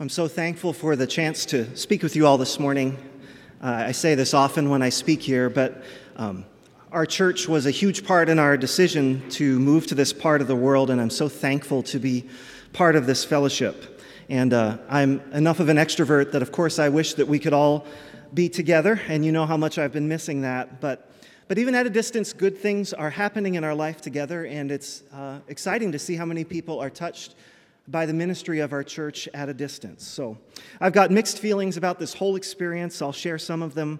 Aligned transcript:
I'm 0.00 0.08
so 0.08 0.28
thankful 0.28 0.72
for 0.72 0.94
the 0.94 1.08
chance 1.08 1.44
to 1.46 1.76
speak 1.76 2.04
with 2.04 2.14
you 2.14 2.24
all 2.24 2.38
this 2.38 2.60
morning. 2.60 2.96
Uh, 3.60 3.86
I 3.88 3.90
say 3.90 4.14
this 4.14 4.32
often 4.32 4.70
when 4.70 4.80
I 4.80 4.90
speak 4.90 5.20
here, 5.20 5.50
but 5.50 5.82
um, 6.14 6.44
our 6.92 7.04
church 7.04 7.48
was 7.48 7.66
a 7.66 7.72
huge 7.72 8.06
part 8.06 8.28
in 8.28 8.38
our 8.38 8.56
decision 8.56 9.28
to 9.30 9.58
move 9.58 9.88
to 9.88 9.96
this 9.96 10.12
part 10.12 10.40
of 10.40 10.46
the 10.46 10.54
world, 10.54 10.90
and 10.90 11.00
I'm 11.00 11.10
so 11.10 11.28
thankful 11.28 11.82
to 11.82 11.98
be 11.98 12.28
part 12.72 12.94
of 12.94 13.06
this 13.06 13.24
fellowship. 13.24 14.00
And 14.28 14.54
uh, 14.54 14.78
I'm 14.88 15.20
enough 15.32 15.58
of 15.58 15.68
an 15.68 15.78
extrovert 15.78 16.30
that, 16.30 16.42
of 16.42 16.52
course, 16.52 16.78
I 16.78 16.90
wish 16.90 17.14
that 17.14 17.26
we 17.26 17.40
could 17.40 17.52
all 17.52 17.84
be 18.32 18.48
together, 18.48 19.00
and 19.08 19.24
you 19.24 19.32
know 19.32 19.46
how 19.46 19.56
much 19.56 19.78
I've 19.78 19.92
been 19.92 20.06
missing 20.06 20.42
that. 20.42 20.80
But, 20.80 21.10
but 21.48 21.58
even 21.58 21.74
at 21.74 21.88
a 21.88 21.90
distance, 21.90 22.32
good 22.32 22.56
things 22.56 22.92
are 22.92 23.10
happening 23.10 23.56
in 23.56 23.64
our 23.64 23.74
life 23.74 24.00
together, 24.00 24.46
and 24.46 24.70
it's 24.70 25.02
uh, 25.12 25.40
exciting 25.48 25.90
to 25.90 25.98
see 25.98 26.14
how 26.14 26.24
many 26.24 26.44
people 26.44 26.78
are 26.78 26.88
touched 26.88 27.34
by 27.90 28.06
the 28.06 28.12
ministry 28.12 28.60
of 28.60 28.72
our 28.72 28.84
church 28.84 29.28
at 29.32 29.48
a 29.48 29.54
distance. 29.54 30.06
So 30.06 30.36
I've 30.80 30.92
got 30.92 31.10
mixed 31.10 31.38
feelings 31.38 31.76
about 31.76 31.98
this 31.98 32.14
whole 32.14 32.36
experience. 32.36 33.00
I'll 33.00 33.12
share 33.12 33.38
some 33.38 33.62
of 33.62 33.74
them 33.74 33.98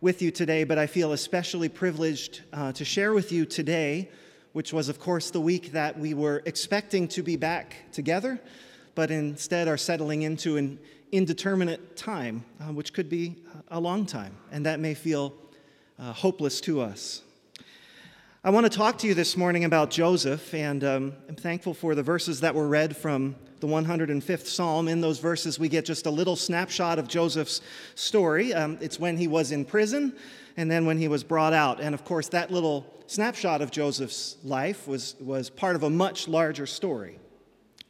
with 0.00 0.22
you 0.22 0.30
today, 0.30 0.64
but 0.64 0.78
I 0.78 0.86
feel 0.86 1.12
especially 1.12 1.68
privileged 1.68 2.42
uh, 2.52 2.72
to 2.72 2.84
share 2.84 3.12
with 3.12 3.30
you 3.32 3.44
today, 3.44 4.08
which 4.52 4.72
was, 4.72 4.88
of 4.88 4.98
course, 4.98 5.30
the 5.30 5.40
week 5.40 5.72
that 5.72 5.98
we 5.98 6.14
were 6.14 6.42
expecting 6.46 7.06
to 7.08 7.22
be 7.22 7.36
back 7.36 7.76
together, 7.92 8.40
but 8.94 9.10
instead 9.10 9.68
are 9.68 9.76
settling 9.76 10.22
into 10.22 10.56
an 10.56 10.78
indeterminate 11.12 11.96
time, 11.96 12.44
uh, 12.60 12.72
which 12.72 12.92
could 12.92 13.08
be 13.08 13.36
a 13.68 13.80
long 13.80 14.06
time, 14.06 14.36
and 14.52 14.64
that 14.66 14.80
may 14.80 14.94
feel 14.94 15.34
uh, 15.98 16.12
hopeless 16.12 16.60
to 16.62 16.80
us. 16.80 17.22
I 18.44 18.50
want 18.50 18.70
to 18.70 18.78
talk 18.78 18.98
to 18.98 19.08
you 19.08 19.14
this 19.14 19.36
morning 19.36 19.64
about 19.64 19.90
Joseph, 19.90 20.54
and 20.54 20.84
um, 20.84 21.12
I'm 21.28 21.34
thankful 21.34 21.74
for 21.74 21.96
the 21.96 22.04
verses 22.04 22.38
that 22.42 22.54
were 22.54 22.68
read 22.68 22.96
from 22.96 23.34
the 23.58 23.66
105th 23.66 24.46
Psalm. 24.46 24.86
In 24.86 25.00
those 25.00 25.18
verses, 25.18 25.58
we 25.58 25.68
get 25.68 25.84
just 25.84 26.06
a 26.06 26.10
little 26.10 26.36
snapshot 26.36 27.00
of 27.00 27.08
Joseph's 27.08 27.60
story. 27.96 28.54
Um, 28.54 28.78
it's 28.80 29.00
when 29.00 29.16
he 29.16 29.26
was 29.26 29.50
in 29.50 29.64
prison 29.64 30.14
and 30.56 30.70
then 30.70 30.86
when 30.86 30.98
he 30.98 31.08
was 31.08 31.24
brought 31.24 31.52
out. 31.52 31.80
And 31.80 31.96
of 31.96 32.04
course, 32.04 32.28
that 32.28 32.52
little 32.52 32.86
snapshot 33.08 33.60
of 33.60 33.72
Joseph's 33.72 34.36
life 34.44 34.86
was, 34.86 35.16
was 35.18 35.50
part 35.50 35.74
of 35.74 35.82
a 35.82 35.90
much 35.90 36.28
larger 36.28 36.64
story. 36.64 37.18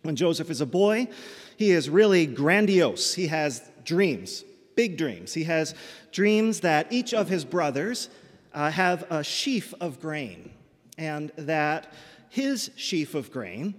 When 0.01 0.17
Joseph 0.17 0.49
is 0.49 0.63
a 0.63 0.67
boy, 0.67 1.09
he 1.59 1.73
is 1.73 1.91
really 1.91 2.25
grandiose. 2.25 3.13
He 3.13 3.27
has 3.27 3.71
dreams, 3.85 4.45
big 4.77 4.97
dreams. 4.97 5.35
He 5.35 5.45
has 5.45 5.75
dreams 6.11 6.61
that 6.61 6.91
each 6.91 7.13
of 7.13 7.29
his 7.29 7.45
brothers 7.45 8.09
uh, 8.55 8.71
have 8.71 9.05
a 9.11 9.23
sheaf 9.23 9.75
of 9.81 10.01
grain, 10.01 10.51
and 10.97 11.33
that 11.37 11.93
his 12.29 12.71
sheaf 12.77 13.15
of 13.15 13.31
grain 13.31 13.75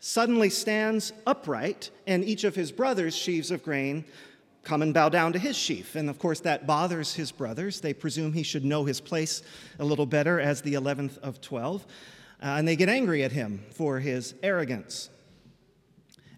suddenly 0.00 0.50
stands 0.50 1.12
upright, 1.26 1.90
and 2.06 2.24
each 2.24 2.44
of 2.44 2.54
his 2.54 2.72
brothers' 2.72 3.14
sheaves 3.14 3.50
of 3.50 3.62
grain 3.62 4.04
come 4.62 4.82
and 4.82 4.92
bow 4.92 5.08
down 5.08 5.32
to 5.32 5.38
his 5.38 5.56
sheaf. 5.56 5.94
And 5.94 6.08
of 6.10 6.18
course, 6.18 6.40
that 6.40 6.66
bothers 6.66 7.14
his 7.14 7.32
brothers. 7.32 7.80
They 7.80 7.94
presume 7.94 8.32
he 8.32 8.42
should 8.42 8.64
know 8.64 8.84
his 8.84 9.00
place 9.00 9.42
a 9.78 9.84
little 9.84 10.06
better 10.06 10.40
as 10.40 10.62
the 10.62 10.74
11th 10.74 11.18
of 11.18 11.40
12, 11.40 11.86
uh, 12.42 12.46
and 12.46 12.66
they 12.66 12.76
get 12.76 12.88
angry 12.88 13.22
at 13.22 13.32
him 13.32 13.64
for 13.70 14.00
his 14.00 14.34
arrogance. 14.42 15.10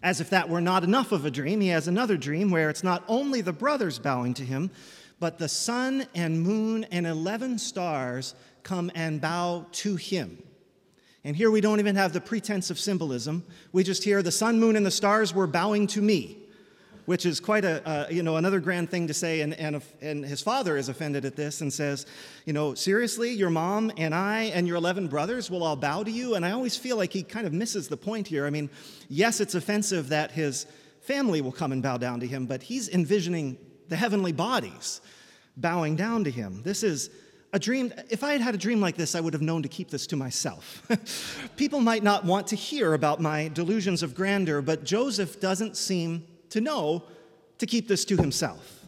As 0.01 0.19
if 0.19 0.29
that 0.31 0.49
were 0.49 0.61
not 0.61 0.83
enough 0.83 1.13
of 1.13 1.25
a 1.25 1.31
dream, 1.31 1.61
he 1.61 1.69
has 1.69 1.87
another 1.87 2.17
dream 2.17 2.51
where 2.51 2.69
it's 2.69 2.83
not 2.83 3.05
only 3.07 3.39
the 3.39 3.53
brothers 3.53 3.99
bowing 3.99 4.33
to 4.33 4.43
him, 4.43 4.69
but 5.23 5.37
the 5.37 5.47
sun 5.47 6.05
and 6.13 6.41
moon 6.41 6.83
and 6.91 7.07
11 7.07 7.57
stars 7.57 8.35
come 8.61 8.91
and 8.93 9.21
bow 9.21 9.65
to 9.71 9.95
him. 9.95 10.37
And 11.23 11.33
here 11.33 11.49
we 11.49 11.61
don't 11.61 11.79
even 11.79 11.95
have 11.95 12.11
the 12.11 12.19
pretense 12.19 12.69
of 12.69 12.77
symbolism. 12.77 13.45
We 13.71 13.85
just 13.85 14.03
hear 14.03 14.21
the 14.21 14.33
sun, 14.33 14.59
moon, 14.59 14.75
and 14.75 14.85
the 14.85 14.91
stars 14.91 15.33
were 15.33 15.47
bowing 15.47 15.87
to 15.87 16.01
me, 16.01 16.39
which 17.05 17.25
is 17.25 17.39
quite 17.39 17.63
a, 17.63 17.87
uh, 17.87 18.07
you 18.09 18.21
know, 18.21 18.35
another 18.35 18.59
grand 18.59 18.89
thing 18.89 19.07
to 19.07 19.13
say. 19.13 19.39
And, 19.39 19.53
and, 19.53 19.81
and 20.01 20.25
his 20.25 20.41
father 20.41 20.75
is 20.75 20.89
offended 20.89 21.23
at 21.23 21.37
this 21.37 21.61
and 21.61 21.71
says, 21.71 22.05
you 22.43 22.51
know, 22.51 22.73
seriously, 22.73 23.31
your 23.31 23.49
mom 23.49 23.93
and 23.95 24.13
I 24.13 24.51
and 24.53 24.67
your 24.67 24.75
11 24.75 25.07
brothers 25.07 25.49
will 25.49 25.63
all 25.63 25.77
bow 25.77 26.03
to 26.03 26.11
you? 26.11 26.35
And 26.35 26.45
I 26.45 26.51
always 26.51 26.75
feel 26.75 26.97
like 26.97 27.13
he 27.13 27.23
kind 27.23 27.47
of 27.47 27.53
misses 27.53 27.87
the 27.87 27.95
point 27.95 28.27
here. 28.27 28.45
I 28.45 28.49
mean, 28.49 28.69
yes, 29.07 29.39
it's 29.39 29.55
offensive 29.55 30.09
that 30.09 30.31
his 30.31 30.65
family 30.99 31.39
will 31.39 31.53
come 31.53 31.71
and 31.71 31.81
bow 31.81 31.95
down 31.95 32.19
to 32.19 32.27
him, 32.27 32.45
but 32.45 32.63
he's 32.63 32.89
envisioning 32.89 33.57
the 33.87 33.95
heavenly 33.95 34.31
bodies 34.31 35.01
bowing 35.57 35.95
down 35.95 36.23
to 36.23 36.31
him. 36.31 36.61
This 36.63 36.83
is 36.83 37.09
a 37.53 37.59
dream. 37.59 37.93
If 38.09 38.23
I 38.23 38.31
had 38.33 38.41
had 38.41 38.55
a 38.55 38.57
dream 38.57 38.81
like 38.81 38.95
this, 38.95 39.15
I 39.15 39.19
would 39.19 39.33
have 39.33 39.41
known 39.41 39.61
to 39.63 39.69
keep 39.69 39.89
this 39.89 40.07
to 40.07 40.15
myself. 40.15 40.85
People 41.55 41.79
might 41.79 42.03
not 42.03 42.25
want 42.25 42.47
to 42.47 42.55
hear 42.55 42.93
about 42.93 43.21
my 43.21 43.47
delusions 43.49 44.03
of 44.03 44.15
grandeur, 44.15 44.61
but 44.61 44.83
Joseph 44.83 45.39
doesn't 45.39 45.77
seem 45.77 46.25
to 46.49 46.61
know 46.61 47.03
to 47.59 47.65
keep 47.65 47.87
this 47.87 48.05
to 48.05 48.17
himself. 48.17 48.83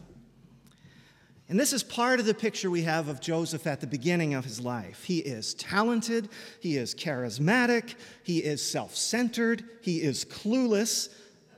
And 1.48 1.60
this 1.60 1.72
is 1.72 1.84
part 1.84 2.18
of 2.18 2.26
the 2.26 2.34
picture 2.34 2.70
we 2.70 2.82
have 2.82 3.06
of 3.06 3.20
Joseph 3.20 3.68
at 3.68 3.80
the 3.80 3.86
beginning 3.86 4.34
of 4.34 4.44
his 4.44 4.60
life. 4.60 5.04
He 5.04 5.18
is 5.18 5.54
talented, 5.54 6.28
he 6.60 6.76
is 6.76 6.92
charismatic, 6.92 7.94
he 8.24 8.38
is 8.38 8.60
self 8.60 8.96
centered, 8.96 9.62
he 9.80 10.02
is 10.02 10.24
clueless, 10.24 11.08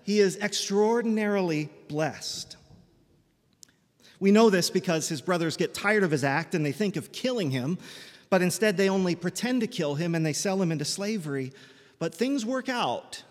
he 0.03 0.21
is 0.21 0.37
extraordinarily 0.37 1.71
blessed. 1.89 2.58
We 4.21 4.31
know 4.31 4.51
this 4.51 4.71
because 4.71 5.09
his 5.09 5.21
brothers 5.21 5.57
get 5.57 5.75
tired 5.75 6.03
of 6.03 6.11
his 6.11 6.25
act 6.25 6.55
and 6.55 6.65
they 6.65 6.73
think 6.73 6.97
of 6.97 7.13
killing 7.13 7.51
him, 7.51 7.79
but 8.31 8.43
instead 8.43 8.77
they 8.77 8.89
only 8.89 9.15
pretend 9.15 9.61
to 9.61 9.67
kill 9.67 9.95
him 9.95 10.15
and 10.15 10.25
they 10.27 10.33
sell 10.33 10.61
him 10.61 10.73
into 10.73 10.85
slavery. 10.85 11.53
But 11.99 12.15
things 12.15 12.45
work 12.45 12.69
out 12.69 13.23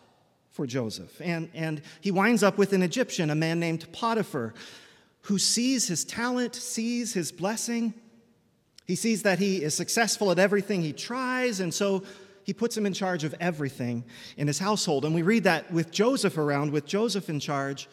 for 0.51 0.65
Joseph. 0.65 1.21
And, 1.21 1.49
and 1.53 1.81
he 2.01 2.11
winds 2.11 2.41
up 2.41 2.57
with 2.57 2.73
an 2.73 2.81
Egyptian, 2.81 3.29
a 3.29 3.35
man 3.35 3.59
named 3.59 3.91
Potiphar, 3.91 4.53
who 5.21 5.37
sees 5.37 5.87
his 5.87 6.03
talent, 6.03 6.55
sees 6.55 7.13
his 7.13 7.31
blessing. 7.31 7.93
He 8.85 8.95
sees 8.95 9.23
that 9.23 9.39
he 9.39 9.61
is 9.61 9.75
successful 9.75 10.31
at 10.31 10.39
everything 10.39 10.81
he 10.81 10.93
tries, 10.93 11.59
and 11.59 11.73
so 11.73 12.03
he 12.43 12.53
puts 12.53 12.77
him 12.77 12.85
in 12.85 12.93
charge 12.93 13.25
of 13.25 13.35
everything 13.41 14.05
in 14.37 14.47
his 14.47 14.57
household. 14.57 15.03
And 15.03 15.13
we 15.13 15.21
read 15.21 15.43
that 15.43 15.71
with 15.71 15.91
Joseph 15.91 16.37
around, 16.37 16.71
with 16.71 16.85
Joseph 16.85 17.29
in 17.29 17.41
charge, 17.41 17.89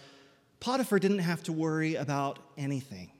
Potiphar 0.60 0.98
didn't 0.98 1.18
have 1.20 1.42
to 1.44 1.52
worry 1.52 1.94
about 1.94 2.38
anything. 2.56 3.10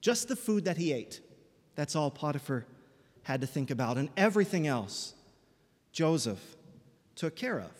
Just 0.00 0.28
the 0.28 0.36
food 0.36 0.64
that 0.64 0.76
he 0.76 0.92
ate. 0.92 1.20
That's 1.74 1.94
all 1.94 2.10
Potiphar 2.10 2.66
had 3.22 3.40
to 3.42 3.46
think 3.46 3.70
about. 3.70 3.98
And 3.98 4.08
everything 4.16 4.66
else, 4.66 5.14
Joseph 5.92 6.56
took 7.14 7.36
care 7.36 7.60
of. 7.60 7.70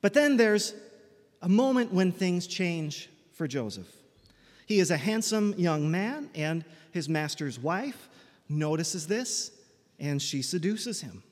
But 0.00 0.14
then 0.14 0.36
there's 0.36 0.74
a 1.40 1.48
moment 1.48 1.92
when 1.92 2.12
things 2.12 2.46
change 2.46 3.08
for 3.32 3.46
Joseph. 3.46 3.88
He 4.66 4.78
is 4.78 4.90
a 4.90 4.96
handsome 4.96 5.54
young 5.56 5.90
man, 5.90 6.30
and 6.34 6.64
his 6.92 7.08
master's 7.08 7.58
wife 7.58 8.08
notices 8.48 9.06
this, 9.06 9.50
and 9.98 10.20
she 10.20 10.42
seduces 10.42 11.00
him. 11.00 11.22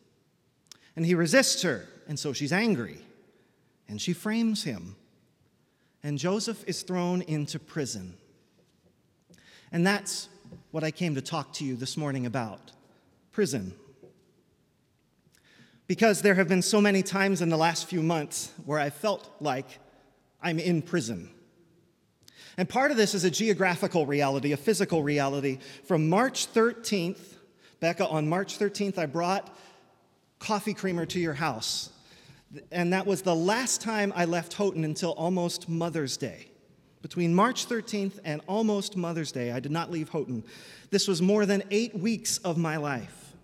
And 0.96 1.06
he 1.06 1.14
resists 1.14 1.62
her, 1.62 1.86
and 2.08 2.18
so 2.18 2.32
she's 2.32 2.52
angry, 2.52 2.98
and 3.88 4.00
she 4.00 4.12
frames 4.12 4.64
him 4.64 4.96
and 6.02 6.18
Joseph 6.18 6.64
is 6.66 6.82
thrown 6.82 7.22
into 7.22 7.58
prison. 7.58 8.14
And 9.72 9.86
that's 9.86 10.28
what 10.70 10.82
I 10.84 10.90
came 10.90 11.14
to 11.14 11.22
talk 11.22 11.52
to 11.54 11.64
you 11.64 11.76
this 11.76 11.96
morning 11.96 12.26
about 12.26 12.72
prison. 13.32 13.74
Because 15.86 16.22
there 16.22 16.34
have 16.34 16.48
been 16.48 16.62
so 16.62 16.80
many 16.80 17.02
times 17.02 17.42
in 17.42 17.48
the 17.48 17.56
last 17.56 17.86
few 17.86 18.02
months 18.02 18.52
where 18.64 18.78
I 18.78 18.90
felt 18.90 19.28
like 19.40 19.78
I'm 20.40 20.58
in 20.58 20.82
prison. 20.82 21.30
And 22.56 22.68
part 22.68 22.90
of 22.90 22.96
this 22.96 23.14
is 23.14 23.24
a 23.24 23.30
geographical 23.30 24.06
reality, 24.06 24.52
a 24.52 24.56
physical 24.56 25.02
reality. 25.02 25.58
From 25.84 26.08
March 26.08 26.52
13th, 26.52 27.34
Becca, 27.80 28.06
on 28.06 28.28
March 28.28 28.58
13th, 28.58 28.98
I 28.98 29.06
brought 29.06 29.56
coffee 30.38 30.74
creamer 30.74 31.06
to 31.06 31.20
your 31.20 31.34
house 31.34 31.90
and 32.72 32.92
that 32.92 33.06
was 33.06 33.22
the 33.22 33.34
last 33.34 33.80
time 33.80 34.12
I 34.16 34.24
left 34.24 34.54
Houghton 34.54 34.84
until 34.84 35.12
almost 35.12 35.68
Mother's 35.68 36.16
Day. 36.16 36.46
Between 37.02 37.34
March 37.34 37.66
13th 37.66 38.18
and 38.24 38.42
almost 38.46 38.96
Mother's 38.96 39.32
Day, 39.32 39.52
I 39.52 39.60
did 39.60 39.72
not 39.72 39.90
leave 39.90 40.10
Houghton. 40.10 40.44
This 40.90 41.08
was 41.08 41.22
more 41.22 41.46
than 41.46 41.62
eight 41.70 41.98
weeks 41.98 42.38
of 42.38 42.58
my 42.58 42.76
life. 42.76 43.34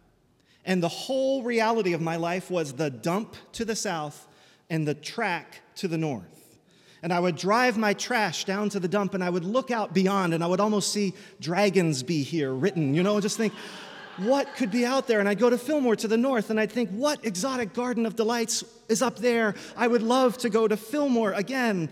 And 0.64 0.82
the 0.82 0.88
whole 0.88 1.42
reality 1.42 1.92
of 1.92 2.00
my 2.00 2.16
life 2.16 2.50
was 2.50 2.72
the 2.72 2.90
dump 2.90 3.36
to 3.52 3.64
the 3.64 3.76
south 3.76 4.26
and 4.68 4.86
the 4.86 4.94
track 4.94 5.60
to 5.76 5.88
the 5.88 5.96
north. 5.96 6.58
And 7.02 7.12
I 7.12 7.20
would 7.20 7.36
drive 7.36 7.78
my 7.78 7.94
trash 7.94 8.44
down 8.44 8.68
to 8.70 8.80
the 8.80 8.88
dump 8.88 9.14
and 9.14 9.22
I 9.22 9.30
would 9.30 9.44
look 9.44 9.70
out 9.70 9.94
beyond 9.94 10.34
and 10.34 10.42
I 10.42 10.48
would 10.48 10.60
almost 10.60 10.92
see 10.92 11.14
dragons 11.40 12.02
be 12.02 12.24
here 12.24 12.52
written, 12.52 12.94
you 12.94 13.02
know, 13.04 13.20
just 13.20 13.36
think, 13.36 13.52
what 14.18 14.54
could 14.56 14.70
be 14.70 14.84
out 14.84 15.06
there? 15.06 15.20
And 15.20 15.28
I'd 15.28 15.38
go 15.38 15.50
to 15.50 15.58
Fillmore 15.58 15.96
to 15.96 16.08
the 16.08 16.16
north 16.16 16.50
and 16.50 16.58
I'd 16.58 16.72
think, 16.72 16.90
what 16.90 17.24
exotic 17.24 17.74
garden 17.74 18.06
of 18.06 18.16
delights 18.16 18.64
is 18.88 19.02
up 19.02 19.18
there? 19.18 19.54
I 19.76 19.86
would 19.86 20.02
love 20.02 20.38
to 20.38 20.48
go 20.48 20.66
to 20.66 20.76
Fillmore 20.76 21.32
again. 21.32 21.90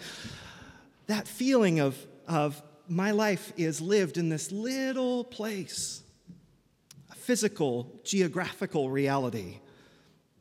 That 1.07 1.29
feeling 1.29 1.81
of, 1.81 1.97
of 2.27 2.63
my 2.89 3.11
life 3.11 3.53
is 3.57 3.81
lived 3.81 4.17
in 4.17 4.29
this 4.29 4.53
little 4.53 5.25
place, 5.25 6.03
a 7.11 7.15
physical, 7.15 8.01
geographical 8.05 8.91
reality. 8.91 9.59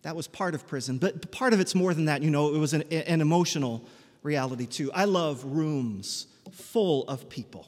That 0.03 0.15
was 0.15 0.27
part 0.27 0.55
of 0.55 0.67
prison, 0.67 0.97
but 0.97 1.31
part 1.31 1.53
of 1.53 1.59
it's 1.59 1.75
more 1.75 1.93
than 1.93 2.05
that. 2.05 2.21
You 2.21 2.29
know, 2.29 2.53
it 2.53 2.57
was 2.57 2.73
an, 2.73 2.83
an 2.91 3.21
emotional 3.21 3.85
reality 4.21 4.65
too. 4.65 4.91
I 4.93 5.05
love 5.05 5.43
rooms 5.43 6.27
full 6.51 7.03
of 7.07 7.29
people. 7.29 7.67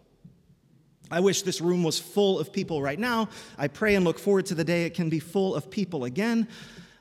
I 1.12 1.20
wish 1.20 1.44
this 1.44 1.62
room 1.62 1.84
was 1.84 2.00
full 2.00 2.40
of 2.40 2.52
people 2.52 2.82
right 2.82 2.98
now. 2.98 3.30
I 3.58 3.68
pray 3.68 3.96
and 3.96 4.04
look 4.04 4.18
forward 4.18 4.48
to 4.48 4.56
the 4.56 4.64
day 4.64 4.86
it 4.86 4.94
can 4.94 5.10
be 5.10 5.20
full 5.20 5.54
of 5.56 5.70
people 5.70 6.06
again. 6.06 6.48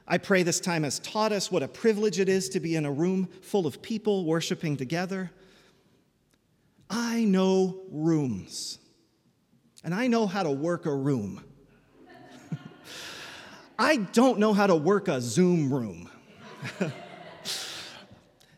I 0.06 0.18
pray 0.18 0.42
this 0.42 0.60
time 0.60 0.82
has 0.82 0.98
taught 0.98 1.32
us 1.32 1.50
what 1.50 1.62
a 1.62 1.68
privilege 1.68 2.20
it 2.20 2.28
is 2.28 2.50
to 2.50 2.60
be 2.60 2.76
in 2.76 2.84
a 2.84 2.92
room 2.92 3.28
full 3.40 3.66
of 3.66 3.80
people 3.80 4.26
worshiping 4.26 4.76
together. 4.76 5.30
I 6.90 7.24
know 7.24 7.80
rooms, 7.90 8.78
and 9.82 9.94
I 9.94 10.06
know 10.06 10.26
how 10.26 10.42
to 10.42 10.50
work 10.50 10.84
a 10.84 10.94
room. 10.94 11.42
I 13.78 13.96
don't 13.96 14.38
know 14.38 14.52
how 14.52 14.66
to 14.66 14.76
work 14.76 15.08
a 15.08 15.22
Zoom 15.22 15.72
room. 15.72 16.10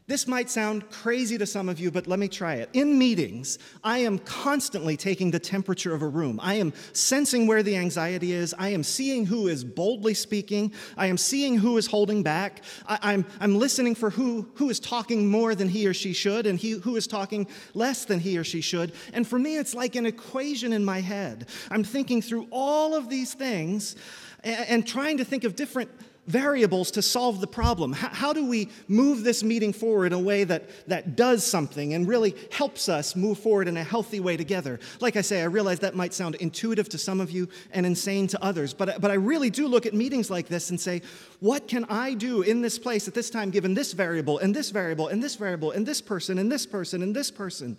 This 0.08 0.28
might 0.28 0.48
sound 0.48 0.88
crazy 0.88 1.36
to 1.36 1.46
some 1.46 1.68
of 1.68 1.80
you, 1.80 1.90
but 1.90 2.06
let 2.06 2.20
me 2.20 2.28
try 2.28 2.54
it. 2.54 2.70
In 2.72 2.96
meetings, 2.96 3.58
I 3.82 3.98
am 3.98 4.20
constantly 4.20 4.96
taking 4.96 5.32
the 5.32 5.40
temperature 5.40 5.92
of 5.92 6.00
a 6.00 6.06
room. 6.06 6.38
I 6.40 6.54
am 6.54 6.72
sensing 6.92 7.48
where 7.48 7.64
the 7.64 7.74
anxiety 7.74 8.30
is. 8.30 8.54
I 8.56 8.68
am 8.68 8.84
seeing 8.84 9.26
who 9.26 9.48
is 9.48 9.64
boldly 9.64 10.14
speaking. 10.14 10.72
I 10.96 11.06
am 11.06 11.16
seeing 11.16 11.58
who 11.58 11.76
is 11.76 11.88
holding 11.88 12.22
back. 12.22 12.62
I, 12.86 12.94
am 12.94 13.00
I'm, 13.02 13.26
I'm 13.40 13.58
listening 13.58 13.96
for 13.96 14.10
who, 14.10 14.48
who 14.54 14.70
is 14.70 14.78
talking 14.78 15.26
more 15.26 15.56
than 15.56 15.68
he 15.68 15.88
or 15.88 15.94
she 15.94 16.12
should 16.12 16.46
and 16.46 16.56
he, 16.56 16.72
who 16.72 16.94
is 16.94 17.08
talking 17.08 17.48
less 17.74 18.04
than 18.04 18.20
he 18.20 18.38
or 18.38 18.44
she 18.44 18.60
should. 18.60 18.92
And 19.12 19.26
for 19.26 19.40
me, 19.40 19.56
it's 19.56 19.74
like 19.74 19.96
an 19.96 20.06
equation 20.06 20.72
in 20.72 20.84
my 20.84 21.00
head. 21.00 21.48
I'm 21.68 21.82
thinking 21.82 22.22
through 22.22 22.46
all 22.52 22.94
of 22.94 23.08
these 23.08 23.34
things 23.34 23.96
and, 24.44 24.68
and 24.68 24.86
trying 24.86 25.16
to 25.16 25.24
think 25.24 25.42
of 25.42 25.56
different 25.56 25.90
variables 26.26 26.90
to 26.92 27.02
solve 27.02 27.40
the 27.40 27.46
problem. 27.46 27.92
How, 27.92 28.08
how, 28.08 28.32
do 28.32 28.46
we 28.46 28.68
move 28.88 29.22
this 29.22 29.42
meeting 29.42 29.72
forward 29.72 30.06
in 30.06 30.12
a 30.12 30.18
way 30.18 30.44
that, 30.44 30.68
that 30.88 31.16
does 31.16 31.46
something 31.46 31.94
and 31.94 32.08
really 32.08 32.34
helps 32.50 32.88
us 32.88 33.14
move 33.14 33.38
forward 33.38 33.68
in 33.68 33.76
a 33.76 33.84
healthy 33.84 34.20
way 34.20 34.36
together? 34.36 34.80
Like 35.00 35.16
I 35.16 35.20
say, 35.20 35.42
I 35.42 35.46
realize 35.46 35.80
that 35.80 35.94
might 35.94 36.14
sound 36.14 36.34
intuitive 36.36 36.88
to 36.90 36.98
some 36.98 37.20
of 37.20 37.30
you 37.30 37.48
and 37.72 37.86
insane 37.86 38.26
to 38.28 38.42
others, 38.42 38.74
but, 38.74 39.00
but 39.00 39.10
I 39.10 39.14
really 39.14 39.50
do 39.50 39.68
look 39.68 39.86
at 39.86 39.94
meetings 39.94 40.30
like 40.30 40.48
this 40.48 40.70
and 40.70 40.80
say, 40.80 41.02
what 41.40 41.68
can 41.68 41.84
I 41.84 42.14
do 42.14 42.42
in 42.42 42.60
this 42.60 42.78
place 42.78 43.06
at 43.08 43.14
this 43.14 43.30
time, 43.30 43.50
given 43.50 43.74
this 43.74 43.92
variable 43.92 44.38
and 44.38 44.54
this 44.54 44.70
variable 44.70 45.08
and 45.08 45.22
this 45.22 45.36
variable 45.36 45.70
and 45.70 45.86
this 45.86 46.00
person 46.00 46.38
and 46.38 46.50
this 46.50 46.66
person 46.66 47.02
and 47.02 47.14
this 47.14 47.30
person? 47.30 47.76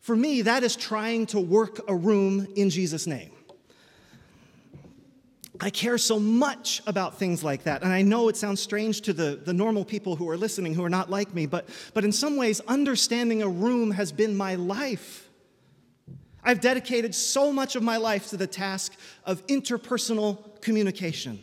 For 0.00 0.14
me, 0.14 0.42
that 0.42 0.62
is 0.62 0.76
trying 0.76 1.26
to 1.26 1.40
work 1.40 1.80
a 1.88 1.94
room 1.96 2.46
in 2.54 2.70
Jesus' 2.70 3.08
name. 3.08 3.35
I 5.60 5.70
care 5.70 5.96
so 5.98 6.18
much 6.18 6.82
about 6.86 7.18
things 7.18 7.42
like 7.42 7.64
that. 7.64 7.82
And 7.82 7.92
I 7.92 8.02
know 8.02 8.28
it 8.28 8.36
sounds 8.36 8.60
strange 8.60 9.00
to 9.02 9.12
the, 9.12 9.40
the 9.42 9.52
normal 9.52 9.84
people 9.84 10.16
who 10.16 10.28
are 10.28 10.36
listening 10.36 10.74
who 10.74 10.84
are 10.84 10.90
not 10.90 11.10
like 11.10 11.34
me, 11.34 11.46
but, 11.46 11.68
but 11.94 12.04
in 12.04 12.12
some 12.12 12.36
ways, 12.36 12.60
understanding 12.68 13.42
a 13.42 13.48
room 13.48 13.90
has 13.92 14.12
been 14.12 14.36
my 14.36 14.54
life. 14.56 15.28
I've 16.44 16.60
dedicated 16.60 17.14
so 17.14 17.52
much 17.52 17.74
of 17.74 17.82
my 17.82 17.96
life 17.96 18.28
to 18.30 18.36
the 18.36 18.46
task 18.46 18.94
of 19.24 19.46
interpersonal 19.46 20.60
communication, 20.60 21.40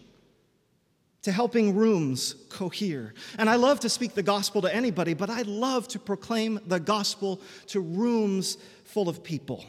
to 1.24 1.32
helping 1.32 1.76
rooms 1.76 2.36
cohere. 2.50 3.14
And 3.38 3.50
I 3.50 3.56
love 3.56 3.80
to 3.82 3.90
speak 3.90 4.14
the 4.14 4.24
gospel 4.24 4.62
to 4.62 4.74
anybody, 4.74 5.14
but 5.14 5.30
I 5.30 5.42
love 5.42 5.88
to 5.90 6.00
proclaim 6.00 6.60
the 6.68 6.80
gospel 6.80 7.42
to 7.68 7.80
rooms 7.80 8.58
full 8.86 9.10
of 9.10 9.24
people. 9.24 9.66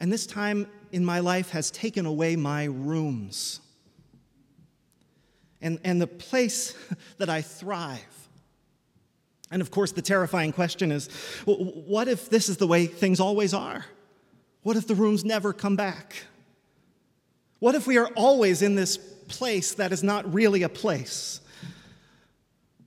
And 0.00 0.12
this 0.12 0.26
time 0.26 0.66
in 0.94 1.04
my 1.04 1.18
life 1.18 1.50
has 1.50 1.72
taken 1.72 2.06
away 2.06 2.36
my 2.36 2.64
rooms 2.66 3.58
and, 5.60 5.80
and 5.82 6.00
the 6.00 6.06
place 6.06 6.76
that 7.18 7.28
I 7.28 7.42
thrive. 7.42 8.28
And 9.50 9.60
of 9.60 9.72
course, 9.72 9.90
the 9.90 10.02
terrifying 10.02 10.52
question 10.52 10.92
is 10.92 11.08
what 11.44 12.06
if 12.06 12.30
this 12.30 12.48
is 12.48 12.58
the 12.58 12.68
way 12.68 12.86
things 12.86 13.18
always 13.18 13.52
are? 13.52 13.84
What 14.62 14.76
if 14.76 14.86
the 14.86 14.94
rooms 14.94 15.24
never 15.24 15.52
come 15.52 15.74
back? 15.74 16.14
What 17.58 17.74
if 17.74 17.88
we 17.88 17.98
are 17.98 18.10
always 18.14 18.62
in 18.62 18.76
this 18.76 18.96
place 18.96 19.74
that 19.74 19.90
is 19.90 20.04
not 20.04 20.32
really 20.32 20.62
a 20.62 20.68
place? 20.68 21.40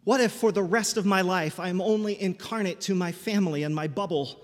What 0.05 0.21
if 0.21 0.31
for 0.31 0.53
the 0.53 0.63
rest 0.63 0.95
of 0.95 1.05
my 1.05 1.19
life 1.19 1.59
I 1.59 1.67
am 1.67 1.81
only 1.81 2.19
incarnate 2.21 2.79
to 2.81 2.95
my 2.95 3.11
family 3.11 3.63
and 3.63 3.75
my 3.75 3.87
bubble 3.87 4.41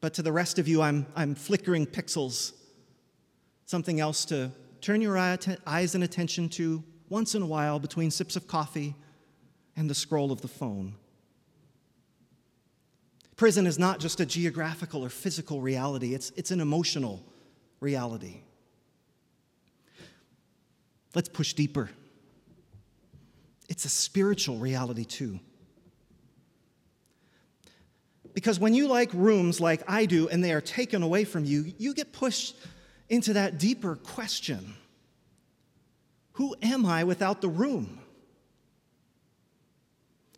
but 0.00 0.14
to 0.14 0.22
the 0.22 0.32
rest 0.32 0.58
of 0.58 0.68
you, 0.68 0.80
I'm, 0.82 1.06
I'm 1.16 1.34
flickering 1.34 1.86
pixels, 1.86 2.52
something 3.64 4.00
else 4.00 4.24
to 4.26 4.52
turn 4.80 5.00
your 5.00 5.18
eyes 5.18 5.94
and 5.94 6.04
attention 6.04 6.48
to 6.50 6.82
once 7.08 7.34
in 7.34 7.42
a 7.42 7.46
while 7.46 7.78
between 7.78 8.10
sips 8.10 8.36
of 8.36 8.46
coffee 8.46 8.94
and 9.76 9.88
the 9.88 9.94
scroll 9.94 10.30
of 10.30 10.40
the 10.40 10.48
phone. 10.48 10.94
Prison 13.36 13.66
is 13.66 13.78
not 13.78 14.00
just 14.00 14.20
a 14.20 14.26
geographical 14.26 15.04
or 15.04 15.08
physical 15.08 15.60
reality, 15.60 16.14
it's, 16.14 16.30
it's 16.36 16.50
an 16.50 16.60
emotional 16.60 17.24
reality. 17.80 18.40
Let's 21.14 21.28
push 21.28 21.54
deeper. 21.54 21.90
It's 23.68 23.84
a 23.84 23.88
spiritual 23.88 24.58
reality, 24.58 25.04
too. 25.04 25.40
Because 28.38 28.60
when 28.60 28.72
you 28.72 28.86
like 28.86 29.12
rooms 29.14 29.60
like 29.60 29.82
I 29.88 30.06
do 30.06 30.28
and 30.28 30.44
they 30.44 30.52
are 30.52 30.60
taken 30.60 31.02
away 31.02 31.24
from 31.24 31.44
you, 31.44 31.72
you 31.76 31.92
get 31.92 32.12
pushed 32.12 32.54
into 33.08 33.32
that 33.32 33.58
deeper 33.58 33.96
question 33.96 34.76
Who 36.34 36.54
am 36.62 36.86
I 36.86 37.02
without 37.02 37.40
the 37.40 37.48
room? 37.48 37.98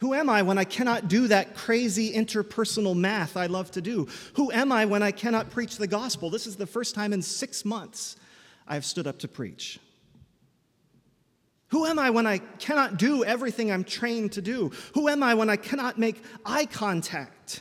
Who 0.01 0.15
am 0.15 0.31
I 0.31 0.41
when 0.41 0.57
I 0.57 0.65
cannot 0.65 1.09
do 1.09 1.29
that 1.29 1.55
crazy 1.55 2.15
interpersonal 2.15 2.97
math 2.97 3.37
I 3.37 3.49
love 3.49 3.71
to 3.73 3.83
do? 3.83 4.09
Who 4.33 4.51
am 4.51 4.73
I 4.73 4.87
when 4.87 5.03
I 5.03 5.11
cannot 5.11 5.51
preach 5.51 5.77
the 5.77 5.87
gospel? 5.87 6.31
This 6.31 6.47
is 6.47 6.57
the 6.57 6.67
first 6.67 6.95
time 6.95 7.13
in 7.13 7.21
six 7.21 7.67
months 7.67 8.17
I've 8.67 8.87
stood 8.87 9.07
up 9.07 9.19
to 9.19 9.29
preach. 9.29 9.79
Who 11.71 11.87
am 11.87 11.99
I 11.99 12.11
when 12.11 12.27
I 12.27 12.39
cannot 12.39 12.97
do 12.97 13.25
everything 13.25 13.71
I'm 13.71 13.85
trained 13.85 14.33
to 14.33 14.43
do? 14.43 14.73
Who 14.95 15.09
am 15.09 15.23
I 15.23 15.35
when 15.35 15.49
I 15.49 15.57
cannot 15.57 15.99
make 15.99 16.23
eye 16.45 16.67
contact 16.67 17.61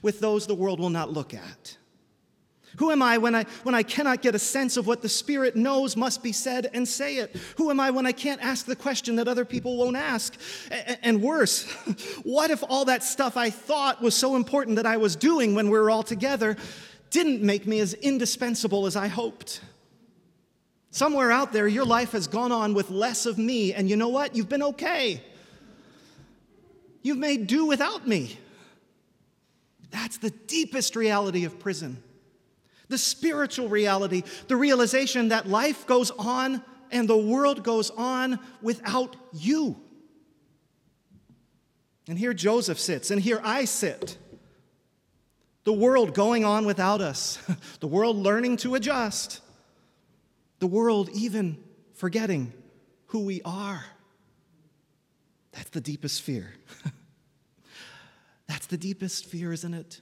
with 0.00 0.20
those 0.20 0.46
the 0.46 0.54
world 0.54 0.78
will 0.78 0.90
not 0.90 1.12
look 1.12 1.34
at? 1.34 1.76
Who 2.76 2.92
am 2.92 3.02
I 3.02 3.18
when 3.18 3.34
I, 3.34 3.44
when 3.64 3.74
I 3.74 3.82
cannot 3.82 4.22
get 4.22 4.36
a 4.36 4.38
sense 4.38 4.76
of 4.76 4.86
what 4.86 5.02
the 5.02 5.08
Spirit 5.08 5.56
knows 5.56 5.96
must 5.96 6.22
be 6.22 6.30
said 6.30 6.70
and 6.72 6.86
say 6.86 7.16
it? 7.16 7.34
Who 7.56 7.70
am 7.70 7.80
I 7.80 7.90
when 7.90 8.06
I 8.06 8.12
can't 8.12 8.40
ask 8.40 8.66
the 8.66 8.76
question 8.76 9.16
that 9.16 9.26
other 9.26 9.44
people 9.44 9.76
won't 9.76 9.96
ask? 9.96 10.36
And 11.02 11.20
worse, 11.20 11.68
what 12.22 12.52
if 12.52 12.62
all 12.68 12.84
that 12.84 13.02
stuff 13.02 13.36
I 13.36 13.50
thought 13.50 14.00
was 14.00 14.14
so 14.14 14.36
important 14.36 14.76
that 14.76 14.86
I 14.86 14.96
was 14.98 15.16
doing 15.16 15.56
when 15.56 15.70
we 15.70 15.78
were 15.78 15.90
all 15.90 16.04
together 16.04 16.56
didn't 17.10 17.42
make 17.42 17.66
me 17.66 17.80
as 17.80 17.94
indispensable 17.94 18.86
as 18.86 18.94
I 18.94 19.08
hoped? 19.08 19.62
Somewhere 20.90 21.30
out 21.30 21.52
there, 21.52 21.68
your 21.68 21.84
life 21.84 22.12
has 22.12 22.26
gone 22.26 22.52
on 22.52 22.74
with 22.74 22.90
less 22.90 23.26
of 23.26 23.38
me, 23.38 23.74
and 23.74 23.90
you 23.90 23.96
know 23.96 24.08
what? 24.08 24.34
You've 24.34 24.48
been 24.48 24.62
okay. 24.62 25.22
You've 27.02 27.18
made 27.18 27.46
do 27.46 27.66
without 27.66 28.06
me. 28.06 28.38
That's 29.90 30.18
the 30.18 30.30
deepest 30.30 30.96
reality 30.96 31.44
of 31.44 31.58
prison. 31.58 32.02
The 32.88 32.98
spiritual 32.98 33.68
reality, 33.68 34.22
the 34.48 34.56
realization 34.56 35.28
that 35.28 35.46
life 35.46 35.86
goes 35.86 36.10
on 36.10 36.62
and 36.90 37.06
the 37.06 37.16
world 37.16 37.62
goes 37.62 37.90
on 37.90 38.38
without 38.62 39.14
you. 39.32 39.76
And 42.08 42.18
here 42.18 42.32
Joseph 42.32 42.80
sits, 42.80 43.10
and 43.10 43.20
here 43.20 43.40
I 43.44 43.66
sit. 43.66 44.16
The 45.64 45.72
world 45.74 46.14
going 46.14 46.46
on 46.46 46.64
without 46.64 47.02
us, 47.02 47.38
the 47.80 47.86
world 47.86 48.16
learning 48.16 48.56
to 48.58 48.74
adjust 48.74 49.42
the 50.58 50.66
world 50.66 51.08
even 51.12 51.58
forgetting 51.94 52.52
who 53.06 53.20
we 53.20 53.42
are. 53.44 53.84
That's 55.52 55.70
the 55.70 55.80
deepest 55.80 56.22
fear. 56.22 56.52
That's 58.46 58.66
the 58.66 58.76
deepest 58.76 59.26
fear, 59.26 59.52
isn't 59.52 59.74
it? 59.74 60.00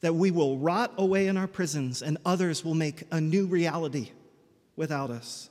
That 0.00 0.14
we 0.14 0.30
will 0.30 0.58
rot 0.58 0.92
away 0.98 1.28
in 1.28 1.36
our 1.36 1.46
prisons 1.46 2.02
and 2.02 2.18
others 2.24 2.64
will 2.64 2.74
make 2.74 3.04
a 3.10 3.20
new 3.20 3.46
reality 3.46 4.10
without 4.76 5.10
us. 5.10 5.48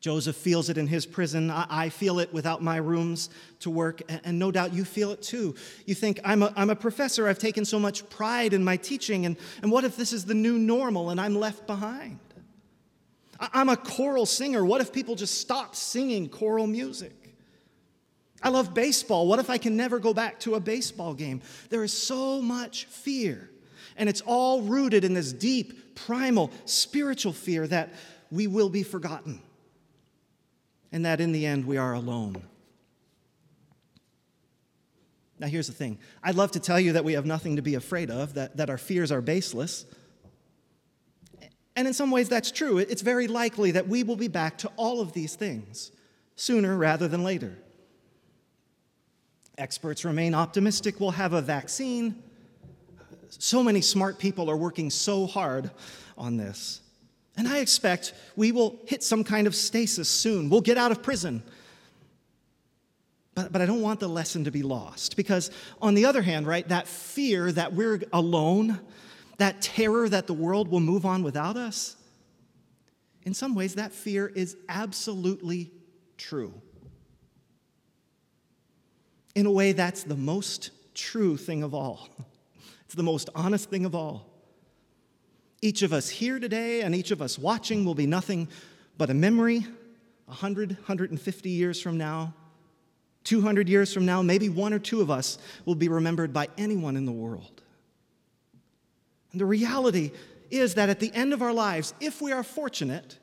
Joseph 0.00 0.36
feels 0.36 0.70
it 0.70 0.78
in 0.78 0.86
his 0.86 1.04
prison. 1.04 1.50
I 1.50 1.90
feel 1.90 2.20
it 2.20 2.32
without 2.32 2.62
my 2.62 2.76
rooms 2.76 3.28
to 3.60 3.68
work, 3.68 4.00
and 4.24 4.38
no 4.38 4.50
doubt 4.50 4.72
you 4.72 4.82
feel 4.86 5.12
it 5.12 5.20
too. 5.20 5.54
You 5.84 5.94
think, 5.94 6.20
I'm 6.24 6.42
a, 6.42 6.52
I'm 6.56 6.70
a 6.70 6.76
professor, 6.76 7.28
I've 7.28 7.38
taken 7.38 7.66
so 7.66 7.78
much 7.78 8.08
pride 8.08 8.54
in 8.54 8.64
my 8.64 8.78
teaching, 8.78 9.26
and, 9.26 9.36
and 9.62 9.70
what 9.70 9.84
if 9.84 9.96
this 9.96 10.14
is 10.14 10.24
the 10.24 10.34
new 10.34 10.58
normal 10.58 11.10
and 11.10 11.20
I'm 11.20 11.34
left 11.34 11.66
behind? 11.66 12.18
I'm 13.38 13.68
a 13.68 13.76
choral 13.76 14.24
singer. 14.24 14.64
What 14.64 14.80
if 14.80 14.90
people 14.90 15.16
just 15.16 15.38
stop 15.38 15.76
singing 15.76 16.30
choral 16.30 16.66
music? 16.66 17.12
I 18.42 18.48
love 18.48 18.72
baseball. 18.72 19.26
What 19.26 19.38
if 19.38 19.50
I 19.50 19.58
can 19.58 19.76
never 19.76 19.98
go 19.98 20.14
back 20.14 20.40
to 20.40 20.54
a 20.54 20.60
baseball 20.60 21.12
game? 21.12 21.42
There 21.68 21.84
is 21.84 21.92
so 21.92 22.40
much 22.40 22.86
fear, 22.86 23.50
and 23.98 24.08
it's 24.08 24.22
all 24.22 24.62
rooted 24.62 25.04
in 25.04 25.12
this 25.12 25.30
deep, 25.30 25.94
primal, 25.94 26.50
spiritual 26.64 27.34
fear 27.34 27.66
that 27.66 27.92
we 28.30 28.46
will 28.46 28.70
be 28.70 28.82
forgotten 28.82 29.42
and 30.92 31.04
that 31.04 31.20
in 31.20 31.32
the 31.32 31.46
end 31.46 31.66
we 31.66 31.76
are 31.76 31.92
alone. 31.92 32.42
Now, 35.38 35.46
here's 35.46 35.66
the 35.66 35.72
thing 35.72 35.98
I'd 36.22 36.34
love 36.34 36.52
to 36.52 36.60
tell 36.60 36.78
you 36.78 36.92
that 36.92 37.04
we 37.04 37.14
have 37.14 37.26
nothing 37.26 37.56
to 37.56 37.62
be 37.62 37.74
afraid 37.74 38.10
of, 38.10 38.34
that, 38.34 38.58
that 38.58 38.70
our 38.70 38.78
fears 38.78 39.10
are 39.10 39.22
baseless. 39.22 39.86
And 41.76 41.88
in 41.88 41.94
some 41.94 42.10
ways, 42.10 42.28
that's 42.28 42.50
true. 42.50 42.78
It's 42.78 43.00
very 43.00 43.26
likely 43.26 43.70
that 43.70 43.88
we 43.88 44.02
will 44.02 44.16
be 44.16 44.28
back 44.28 44.58
to 44.58 44.70
all 44.76 45.00
of 45.00 45.12
these 45.14 45.34
things 45.34 45.92
sooner 46.36 46.76
rather 46.76 47.08
than 47.08 47.24
later. 47.24 47.56
Experts 49.56 50.04
remain 50.04 50.34
optimistic 50.34 51.00
we'll 51.00 51.10
have 51.10 51.32
a 51.32 51.40
vaccine. 51.40 52.22
So 53.30 53.62
many 53.62 53.80
smart 53.80 54.18
people 54.18 54.50
are 54.50 54.56
working 54.56 54.90
so 54.90 55.26
hard 55.26 55.70
on 56.18 56.36
this. 56.36 56.80
And 57.36 57.48
I 57.48 57.58
expect 57.58 58.12
we 58.36 58.52
will 58.52 58.78
hit 58.86 59.02
some 59.02 59.24
kind 59.24 59.46
of 59.46 59.54
stasis 59.54 60.08
soon. 60.08 60.50
We'll 60.50 60.60
get 60.60 60.76
out 60.76 60.92
of 60.92 61.02
prison. 61.02 61.42
But, 63.34 63.52
but 63.52 63.62
I 63.62 63.66
don't 63.66 63.82
want 63.82 64.00
the 64.00 64.08
lesson 64.08 64.44
to 64.44 64.50
be 64.50 64.62
lost. 64.62 65.16
Because, 65.16 65.50
on 65.80 65.94
the 65.94 66.04
other 66.04 66.22
hand, 66.22 66.46
right, 66.46 66.68
that 66.68 66.86
fear 66.86 67.50
that 67.52 67.72
we're 67.72 68.02
alone, 68.12 68.80
that 69.38 69.62
terror 69.62 70.08
that 70.08 70.26
the 70.26 70.34
world 70.34 70.68
will 70.68 70.80
move 70.80 71.06
on 71.06 71.22
without 71.22 71.56
us, 71.56 71.96
in 73.22 73.34
some 73.34 73.54
ways, 73.54 73.74
that 73.74 73.92
fear 73.92 74.26
is 74.26 74.56
absolutely 74.68 75.70
true. 76.16 76.52
In 79.34 79.46
a 79.46 79.50
way, 79.50 79.72
that's 79.72 80.02
the 80.02 80.16
most 80.16 80.70
true 80.94 81.36
thing 81.36 81.62
of 81.62 81.74
all. 81.74 82.08
It's 82.86 82.96
the 82.96 83.04
most 83.04 83.30
honest 83.36 83.70
thing 83.70 83.84
of 83.84 83.94
all. 83.94 84.29
Each 85.62 85.82
of 85.82 85.92
us 85.92 86.08
here 86.08 86.38
today 86.38 86.82
and 86.82 86.94
each 86.94 87.10
of 87.10 87.20
us 87.20 87.38
watching 87.38 87.84
will 87.84 87.94
be 87.94 88.06
nothing 88.06 88.48
but 88.96 89.10
a 89.10 89.14
memory 89.14 89.66
100, 90.26 90.70
150 90.70 91.50
years 91.50 91.80
from 91.80 91.98
now, 91.98 92.32
200 93.24 93.68
years 93.68 93.92
from 93.92 94.06
now, 94.06 94.22
maybe 94.22 94.48
one 94.48 94.72
or 94.72 94.78
two 94.78 95.00
of 95.00 95.10
us 95.10 95.38
will 95.64 95.74
be 95.74 95.88
remembered 95.88 96.32
by 96.32 96.48
anyone 96.56 96.96
in 96.96 97.04
the 97.04 97.12
world. 97.12 97.62
And 99.32 99.40
the 99.40 99.46
reality 99.46 100.12
is 100.50 100.74
that 100.74 100.88
at 100.88 101.00
the 101.00 101.12
end 101.14 101.32
of 101.32 101.42
our 101.42 101.52
lives, 101.52 101.94
if 102.00 102.22
we 102.22 102.32
are 102.32 102.42
fortunate, 102.42 103.18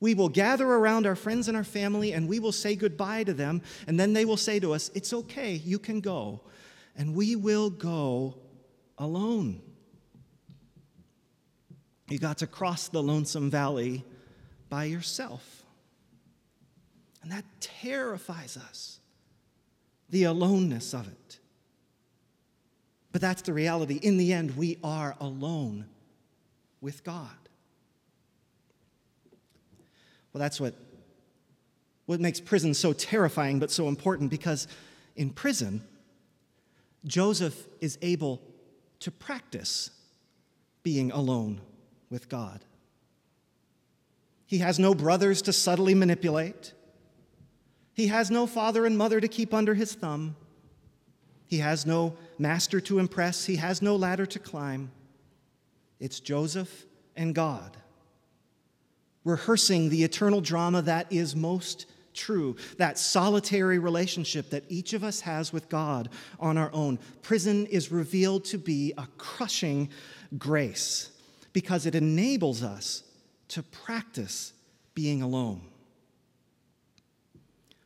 we 0.00 0.14
will 0.14 0.28
gather 0.28 0.66
around 0.66 1.06
our 1.06 1.14
friends 1.14 1.48
and 1.48 1.56
our 1.56 1.64
family 1.64 2.12
and 2.12 2.28
we 2.28 2.40
will 2.40 2.52
say 2.52 2.74
goodbye 2.74 3.24
to 3.24 3.32
them, 3.32 3.62
and 3.86 3.98
then 3.98 4.12
they 4.12 4.24
will 4.24 4.36
say 4.36 4.58
to 4.60 4.72
us, 4.74 4.90
It's 4.94 5.12
okay, 5.12 5.54
you 5.54 5.78
can 5.78 6.00
go. 6.00 6.40
And 6.96 7.14
we 7.14 7.36
will 7.36 7.70
go 7.70 8.36
alone. 8.98 9.62
You 12.08 12.18
got 12.18 12.38
to 12.38 12.46
cross 12.46 12.88
the 12.88 13.02
lonesome 13.02 13.50
valley 13.50 14.04
by 14.68 14.84
yourself. 14.84 15.62
And 17.22 17.30
that 17.30 17.44
terrifies 17.60 18.56
us, 18.56 18.98
the 20.10 20.24
aloneness 20.24 20.92
of 20.92 21.06
it. 21.06 21.38
But 23.12 23.20
that's 23.20 23.42
the 23.42 23.52
reality. 23.52 23.98
In 24.02 24.16
the 24.16 24.32
end, 24.32 24.56
we 24.56 24.78
are 24.82 25.16
alone 25.20 25.86
with 26.80 27.04
God. 27.04 27.28
Well, 30.32 30.40
that's 30.40 30.60
what, 30.60 30.74
what 32.06 32.20
makes 32.20 32.40
prison 32.40 32.74
so 32.74 32.92
terrifying 32.92 33.58
but 33.58 33.70
so 33.70 33.88
important 33.88 34.30
because 34.30 34.66
in 35.14 35.30
prison, 35.30 35.82
Joseph 37.04 37.68
is 37.80 37.98
able 38.00 38.40
to 39.00 39.10
practice 39.10 39.90
being 40.82 41.12
alone 41.12 41.60
with 42.12 42.28
God. 42.28 42.60
He 44.46 44.58
has 44.58 44.78
no 44.78 44.94
brothers 44.94 45.40
to 45.42 45.52
subtly 45.52 45.94
manipulate. 45.94 46.74
He 47.94 48.08
has 48.08 48.30
no 48.30 48.46
father 48.46 48.84
and 48.84 48.98
mother 48.98 49.18
to 49.18 49.28
keep 49.28 49.54
under 49.54 49.74
his 49.74 49.94
thumb. 49.94 50.36
He 51.46 51.58
has 51.58 51.86
no 51.86 52.14
master 52.38 52.80
to 52.82 52.98
impress. 52.98 53.46
He 53.46 53.56
has 53.56 53.80
no 53.80 53.96
ladder 53.96 54.26
to 54.26 54.38
climb. 54.38 54.92
It's 55.98 56.20
Joseph 56.20 56.84
and 57.16 57.34
God 57.34 57.78
rehearsing 59.24 59.88
the 59.88 60.02
eternal 60.02 60.40
drama 60.40 60.82
that 60.82 61.06
is 61.12 61.36
most 61.36 61.86
true, 62.12 62.56
that 62.76 62.98
solitary 62.98 63.78
relationship 63.78 64.50
that 64.50 64.64
each 64.68 64.94
of 64.94 65.04
us 65.04 65.20
has 65.20 65.52
with 65.52 65.68
God 65.68 66.08
on 66.40 66.58
our 66.58 66.70
own. 66.72 66.98
Prison 67.22 67.66
is 67.66 67.92
revealed 67.92 68.44
to 68.46 68.58
be 68.58 68.92
a 68.98 69.06
crushing 69.16 69.88
grace 70.36 71.11
because 71.52 71.86
it 71.86 71.94
enables 71.94 72.62
us 72.62 73.02
to 73.48 73.62
practice 73.62 74.52
being 74.94 75.22
alone. 75.22 75.62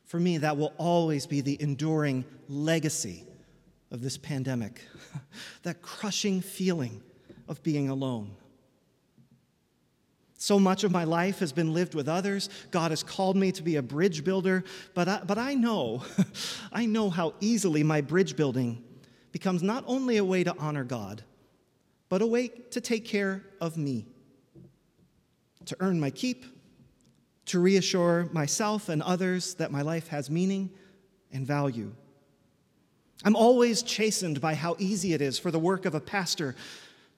For 0.05 0.19
me, 0.19 0.37
that 0.37 0.57
will 0.57 0.73
always 0.77 1.25
be 1.25 1.41
the 1.41 1.61
enduring 1.61 2.23
legacy 2.47 3.25
of 3.91 4.01
this 4.01 4.17
pandemic 4.17 4.81
that 5.63 5.81
crushing 5.81 6.41
feeling 6.41 7.01
of 7.47 7.61
being 7.63 7.89
alone. 7.89 8.31
So 10.37 10.59
much 10.59 10.83
of 10.83 10.91
my 10.91 11.03
life 11.03 11.39
has 11.39 11.51
been 11.51 11.73
lived 11.73 11.95
with 11.95 12.07
others. 12.07 12.49
God 12.69 12.91
has 12.91 13.01
called 13.01 13.35
me 13.35 13.51
to 13.53 13.63
be 13.63 13.77
a 13.77 13.81
bridge 13.81 14.23
builder, 14.23 14.63
but 14.93 15.07
I, 15.07 15.21
but 15.25 15.37
I 15.37 15.55
know, 15.55 16.03
I 16.71 16.85
know 16.85 17.09
how 17.09 17.33
easily 17.39 17.83
my 17.83 18.01
bridge 18.01 18.35
building 18.35 18.83
becomes 19.31 19.63
not 19.63 19.83
only 19.87 20.17
a 20.17 20.23
way 20.23 20.43
to 20.43 20.55
honor 20.59 20.83
God, 20.83 21.23
but 22.09 22.21
awake 22.21 22.71
to 22.71 22.81
take 22.81 23.05
care 23.05 23.43
of 23.59 23.77
me, 23.77 24.05
to 25.65 25.75
earn 25.79 25.99
my 25.99 26.09
keep, 26.09 26.45
to 27.47 27.59
reassure 27.59 28.29
myself 28.31 28.89
and 28.89 29.01
others 29.01 29.55
that 29.55 29.71
my 29.71 29.81
life 29.81 30.07
has 30.09 30.29
meaning 30.29 30.69
and 31.31 31.45
value. 31.45 31.93
I'm 33.23 33.35
always 33.35 33.81
chastened 33.81 34.39
by 34.41 34.53
how 34.53 34.75
easy 34.79 35.13
it 35.13 35.21
is 35.21 35.39
for 35.39 35.49
the 35.49 35.59
work 35.59 35.85
of 35.85 35.95
a 35.95 35.99
pastor 35.99 36.55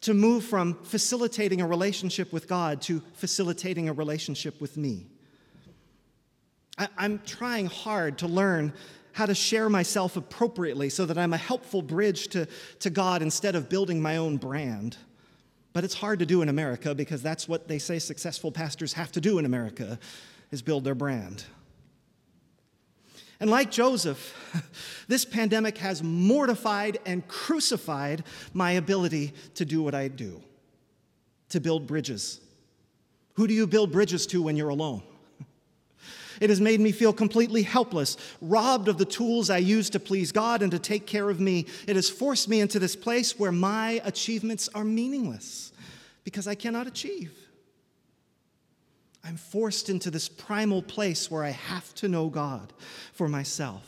to 0.01 0.13
move 0.13 0.45
from 0.45 0.75
facilitating 0.83 1.61
a 1.61 1.67
relationship 1.67 2.31
with 2.31 2.47
God 2.47 2.81
to 2.83 3.01
facilitating 3.13 3.89
a 3.89 3.93
relationship 3.93 4.61
with 4.61 4.77
me. 4.77 5.07
I, 6.77 6.87
am 6.99 7.19
trying 7.25 7.65
hard 7.65 8.19
to 8.19 8.27
learn 8.27 8.71
how 9.13 9.25
to 9.25 9.35
share 9.35 9.69
myself 9.69 10.15
appropriately 10.17 10.89
so 10.89 11.05
that 11.05 11.17
I'm 11.17 11.33
a 11.33 11.37
helpful 11.37 11.81
bridge 11.81 12.29
to, 12.29 12.47
to 12.79 12.89
God 12.89 13.21
instead 13.21 13.55
of 13.55 13.69
building 13.69 14.01
my 14.01 14.17
own 14.17 14.37
brand. 14.37 14.97
But 15.73 15.83
it's 15.83 15.93
hard 15.93 16.19
to 16.19 16.25
do 16.25 16.41
in 16.41 16.49
America 16.49 16.95
because 16.95 17.21
that's 17.21 17.47
what 17.47 17.67
they 17.67 17.79
say 17.79 17.99
successful 17.99 18.51
pastors 18.51 18.93
have 18.93 19.11
to 19.13 19.21
do 19.21 19.39
in 19.39 19.45
America 19.45 19.99
is 20.51 20.61
build 20.61 20.83
their 20.83 20.95
brand. 20.95 21.43
And 23.39 23.49
like 23.49 23.71
Joseph, 23.71 24.35
this 25.07 25.23
pandemic 25.23 25.77
has 25.77 26.03
mortified 26.03 26.99
and 27.05 27.25
crucified 27.27 28.23
my 28.53 28.71
ability 28.71 29.33
to 29.55 29.65
do 29.65 29.81
what 29.81 29.95
I 29.95 30.07
do 30.07 30.41
to 31.49 31.59
build 31.59 31.87
bridges. 31.87 32.39
Who 33.33 33.47
do 33.47 33.53
you 33.53 33.65
build 33.65 33.91
bridges 33.91 34.27
to 34.27 34.41
when 34.41 34.55
you're 34.55 34.69
alone? 34.69 35.01
It 36.39 36.49
has 36.49 36.61
made 36.61 36.79
me 36.79 36.91
feel 36.91 37.13
completely 37.13 37.63
helpless, 37.63 38.17
robbed 38.41 38.87
of 38.87 38.97
the 38.97 39.05
tools 39.05 39.49
I 39.49 39.57
use 39.57 39.89
to 39.91 39.99
please 39.99 40.31
God 40.31 40.61
and 40.61 40.71
to 40.71 40.79
take 40.79 41.05
care 41.05 41.29
of 41.29 41.39
me. 41.39 41.65
It 41.87 41.95
has 41.95 42.09
forced 42.09 42.47
me 42.47 42.61
into 42.61 42.79
this 42.79 42.95
place 42.95 43.37
where 43.37 43.51
my 43.51 44.01
achievements 44.03 44.69
are 44.73 44.83
meaningless 44.83 45.71
because 46.23 46.47
I 46.47 46.55
cannot 46.55 46.87
achieve. 46.87 47.33
I'm 49.23 49.37
forced 49.37 49.89
into 49.89 50.09
this 50.09 50.29
primal 50.29 50.81
place 50.81 51.29
where 51.29 51.43
I 51.43 51.49
have 51.49 51.93
to 51.95 52.07
know 52.07 52.29
God 52.29 52.71
for 53.13 53.27
myself. 53.27 53.83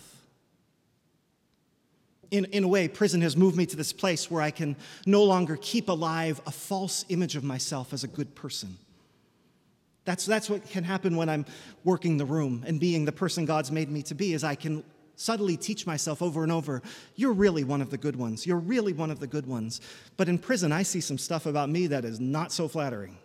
In, 2.31 2.46
in 2.46 2.63
a 2.63 2.67
way, 2.67 2.88
prison 2.88 3.22
has 3.22 3.36
moved 3.36 3.58
me 3.58 3.65
to 3.65 3.75
this 3.75 3.91
place 3.91 4.31
where 4.31 4.41
I 4.41 4.51
can 4.51 4.75
no 5.05 5.24
longer 5.24 5.58
keep 5.62 5.89
alive 5.89 6.41
a 6.46 6.51
false 6.51 7.05
image 7.10 7.36
of 7.36 7.43
myself 7.43 7.93
as 7.93 8.03
a 8.03 8.08
good 8.08 8.36
person. 8.36 8.77
That's, 10.03 10.25
that's 10.25 10.50
what 10.50 10.67
can 10.70 10.84
happen 10.84 11.15
when 11.15 11.29
I'm 11.29 11.46
working 11.84 12.17
the 12.17 12.25
room 12.25 12.63
and 12.65 12.79
being 12.79 13.05
the 13.05 13.12
person 13.12 13.46
God's 13.46 13.72
made 13.72 13.89
me 13.89 14.01
to 14.03 14.15
be, 14.15 14.34
is 14.34 14.43
I 14.43 14.55
can 14.55 14.84
subtly 15.15 15.55
teach 15.55 15.86
myself 15.86 16.22
over 16.22 16.43
and 16.43 16.51
over, 16.51 16.81
you're 17.15 17.34
really 17.34 17.63
one 17.63 17.81
of 17.81 17.91
the 17.91 17.98
good 17.98 18.15
ones. 18.15 18.48
You're 18.48 18.58
really 18.58 18.93
one 18.93 19.12
of 19.12 19.20
the 19.20 19.27
good 19.27 19.46
ones. 19.46 19.79
But 20.17 20.27
in 20.27 20.39
prison, 20.39 20.72
I 20.72 20.84
see 20.84 21.01
some 21.01 21.17
stuff 21.17 21.46
about 21.46 21.70
me 21.70 21.88
that 21.88 22.03
is 22.03 22.20
not 22.20 22.51
so 22.51 22.67
flattering. 22.67 23.17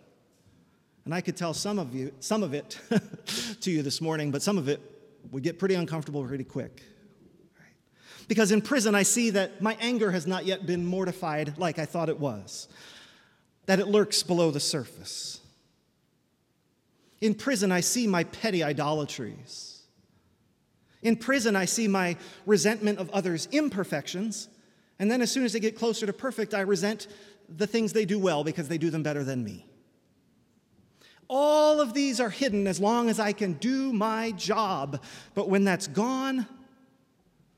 And 1.05 1.13
I 1.13 1.21
could 1.21 1.37
tell 1.37 1.53
some 1.53 1.79
of 1.79 1.95
you, 1.95 2.11
some 2.19 2.43
of 2.43 2.53
it 2.53 2.79
to 3.61 3.71
you 3.71 3.81
this 3.81 4.01
morning, 4.01 4.29
but 4.29 4.41
some 4.41 4.57
of 4.57 4.67
it 4.67 4.79
would 5.31 5.41
get 5.41 5.57
pretty 5.57 5.75
uncomfortable 5.75 6.23
pretty 6.23 6.43
quick. 6.43 6.83
Because 8.27 8.51
in 8.51 8.61
prison, 8.61 8.93
I 8.93 9.03
see 9.03 9.29
that 9.31 9.61
my 9.61 9.77
anger 9.79 10.11
has 10.11 10.27
not 10.27 10.45
yet 10.45 10.65
been 10.65 10.85
mortified 10.85 11.57
like 11.57 11.79
I 11.79 11.85
thought 11.85 12.09
it 12.09 12.19
was, 12.19 12.67
that 13.65 13.79
it 13.79 13.87
lurks 13.87 14.21
below 14.21 14.51
the 14.51 14.59
surface. 14.59 15.39
In 17.21 17.33
prison, 17.33 17.71
I 17.71 17.81
see 17.81 18.07
my 18.07 18.23
petty 18.25 18.63
idolatries. 18.63 19.81
In 21.01 21.15
prison, 21.15 21.55
I 21.55 21.65
see 21.65 21.87
my 21.87 22.17
resentment 22.45 22.99
of 22.99 23.09
others' 23.11 23.47
imperfections. 23.51 24.49
And 24.99 25.09
then, 25.09 25.21
as 25.21 25.31
soon 25.31 25.45
as 25.45 25.53
they 25.53 25.59
get 25.59 25.77
closer 25.77 26.05
to 26.05 26.13
perfect, 26.13 26.53
I 26.53 26.61
resent 26.61 27.07
the 27.49 27.67
things 27.67 27.93
they 27.93 28.05
do 28.05 28.19
well 28.19 28.43
because 28.43 28.67
they 28.67 28.77
do 28.77 28.89
them 28.89 29.03
better 29.03 29.23
than 29.23 29.43
me. 29.43 29.65
All 31.29 31.81
of 31.81 31.93
these 31.93 32.19
are 32.19 32.29
hidden 32.29 32.67
as 32.67 32.79
long 32.79 33.09
as 33.09 33.19
I 33.19 33.33
can 33.33 33.53
do 33.53 33.91
my 33.91 34.31
job. 34.31 35.01
But 35.33 35.49
when 35.49 35.63
that's 35.63 35.87
gone, 35.87 36.47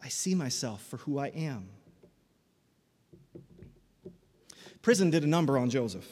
I 0.02 0.10
see 0.10 0.36
myself 0.36 0.82
for 0.84 0.98
who 0.98 1.20
I 1.20 1.28
am. 1.28 1.70
Prison 4.82 5.10
did 5.10 5.24
a 5.24 5.28
number 5.28 5.58
on 5.58 5.70
Joseph. 5.70 6.08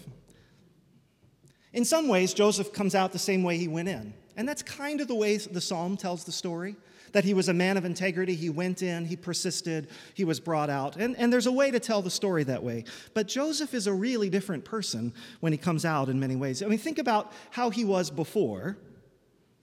In 1.77 1.85
some 1.85 2.07
ways, 2.07 2.33
Joseph 2.33 2.73
comes 2.73 2.95
out 2.95 3.11
the 3.11 3.19
same 3.19 3.43
way 3.43 3.59
he 3.59 3.67
went 3.67 3.87
in. 3.87 4.11
And 4.35 4.49
that's 4.49 4.63
kind 4.63 4.99
of 4.99 5.07
the 5.07 5.13
way 5.13 5.37
the 5.37 5.61
psalm 5.61 5.95
tells 5.95 6.23
the 6.23 6.31
story 6.31 6.75
that 7.11 7.23
he 7.23 7.35
was 7.35 7.49
a 7.49 7.53
man 7.53 7.77
of 7.77 7.85
integrity. 7.85 8.33
He 8.33 8.49
went 8.49 8.81
in, 8.81 9.05
he 9.05 9.15
persisted, 9.15 9.87
he 10.15 10.25
was 10.25 10.39
brought 10.39 10.71
out. 10.71 10.95
And, 10.95 11.15
and 11.17 11.31
there's 11.31 11.45
a 11.45 11.51
way 11.51 11.69
to 11.69 11.79
tell 11.79 12.01
the 12.01 12.09
story 12.09 12.43
that 12.45 12.63
way. 12.63 12.83
But 13.13 13.27
Joseph 13.27 13.75
is 13.75 13.85
a 13.85 13.93
really 13.93 14.27
different 14.27 14.65
person 14.65 15.13
when 15.39 15.53
he 15.53 15.57
comes 15.59 15.85
out 15.85 16.09
in 16.09 16.19
many 16.19 16.35
ways. 16.35 16.63
I 16.63 16.65
mean, 16.65 16.79
think 16.79 16.97
about 16.97 17.31
how 17.51 17.69
he 17.69 17.85
was 17.85 18.09
before. 18.09 18.79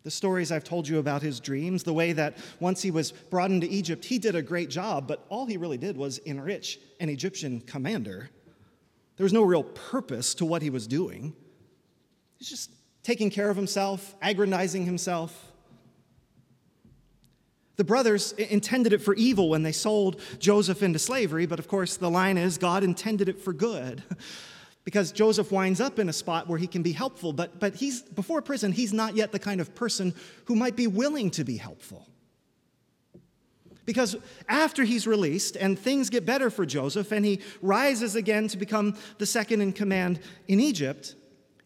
The 0.04 0.10
stories 0.12 0.52
I've 0.52 0.62
told 0.62 0.86
you 0.86 1.00
about 1.00 1.20
his 1.20 1.40
dreams, 1.40 1.82
the 1.82 1.94
way 1.94 2.12
that 2.12 2.36
once 2.60 2.80
he 2.80 2.92
was 2.92 3.10
brought 3.10 3.50
into 3.50 3.66
Egypt, 3.66 4.04
he 4.04 4.20
did 4.20 4.36
a 4.36 4.42
great 4.42 4.70
job, 4.70 5.08
but 5.08 5.26
all 5.30 5.46
he 5.46 5.56
really 5.56 5.78
did 5.78 5.96
was 5.96 6.18
enrich 6.18 6.78
an 7.00 7.08
Egyptian 7.08 7.60
commander. 7.62 8.30
There 9.16 9.24
was 9.24 9.32
no 9.32 9.42
real 9.42 9.64
purpose 9.64 10.32
to 10.36 10.44
what 10.44 10.62
he 10.62 10.70
was 10.70 10.86
doing. 10.86 11.34
He's 12.44 12.50
just 12.50 12.70
taking 13.02 13.30
care 13.30 13.48
of 13.48 13.56
himself, 13.56 14.14
aggrandizing 14.20 14.84
himself. 14.84 15.50
The 17.76 17.84
brothers 17.84 18.32
intended 18.32 18.92
it 18.92 19.00
for 19.00 19.14
evil 19.14 19.48
when 19.48 19.62
they 19.62 19.72
sold 19.72 20.20
Joseph 20.40 20.82
into 20.82 20.98
slavery, 20.98 21.46
but 21.46 21.58
of 21.58 21.68
course, 21.68 21.96
the 21.96 22.10
line 22.10 22.36
is 22.36 22.58
God 22.58 22.84
intended 22.84 23.30
it 23.30 23.40
for 23.40 23.54
good. 23.54 24.02
because 24.84 25.10
Joseph 25.10 25.50
winds 25.50 25.80
up 25.80 25.98
in 25.98 26.10
a 26.10 26.12
spot 26.12 26.46
where 26.46 26.58
he 26.58 26.66
can 26.66 26.82
be 26.82 26.92
helpful, 26.92 27.32
but, 27.32 27.58
but 27.58 27.76
he's, 27.76 28.02
before 28.02 28.42
prison, 28.42 28.72
he's 28.72 28.92
not 28.92 29.16
yet 29.16 29.32
the 29.32 29.38
kind 29.38 29.58
of 29.58 29.74
person 29.74 30.12
who 30.44 30.54
might 30.54 30.76
be 30.76 30.86
willing 30.86 31.30
to 31.30 31.44
be 31.44 31.56
helpful. 31.56 32.06
Because 33.86 34.16
after 34.50 34.84
he's 34.84 35.06
released 35.06 35.56
and 35.56 35.78
things 35.78 36.10
get 36.10 36.26
better 36.26 36.50
for 36.50 36.66
Joseph 36.66 37.10
and 37.10 37.24
he 37.24 37.40
rises 37.62 38.16
again 38.16 38.48
to 38.48 38.58
become 38.58 38.98
the 39.16 39.24
second 39.24 39.62
in 39.62 39.72
command 39.72 40.20
in 40.46 40.60
Egypt, 40.60 41.14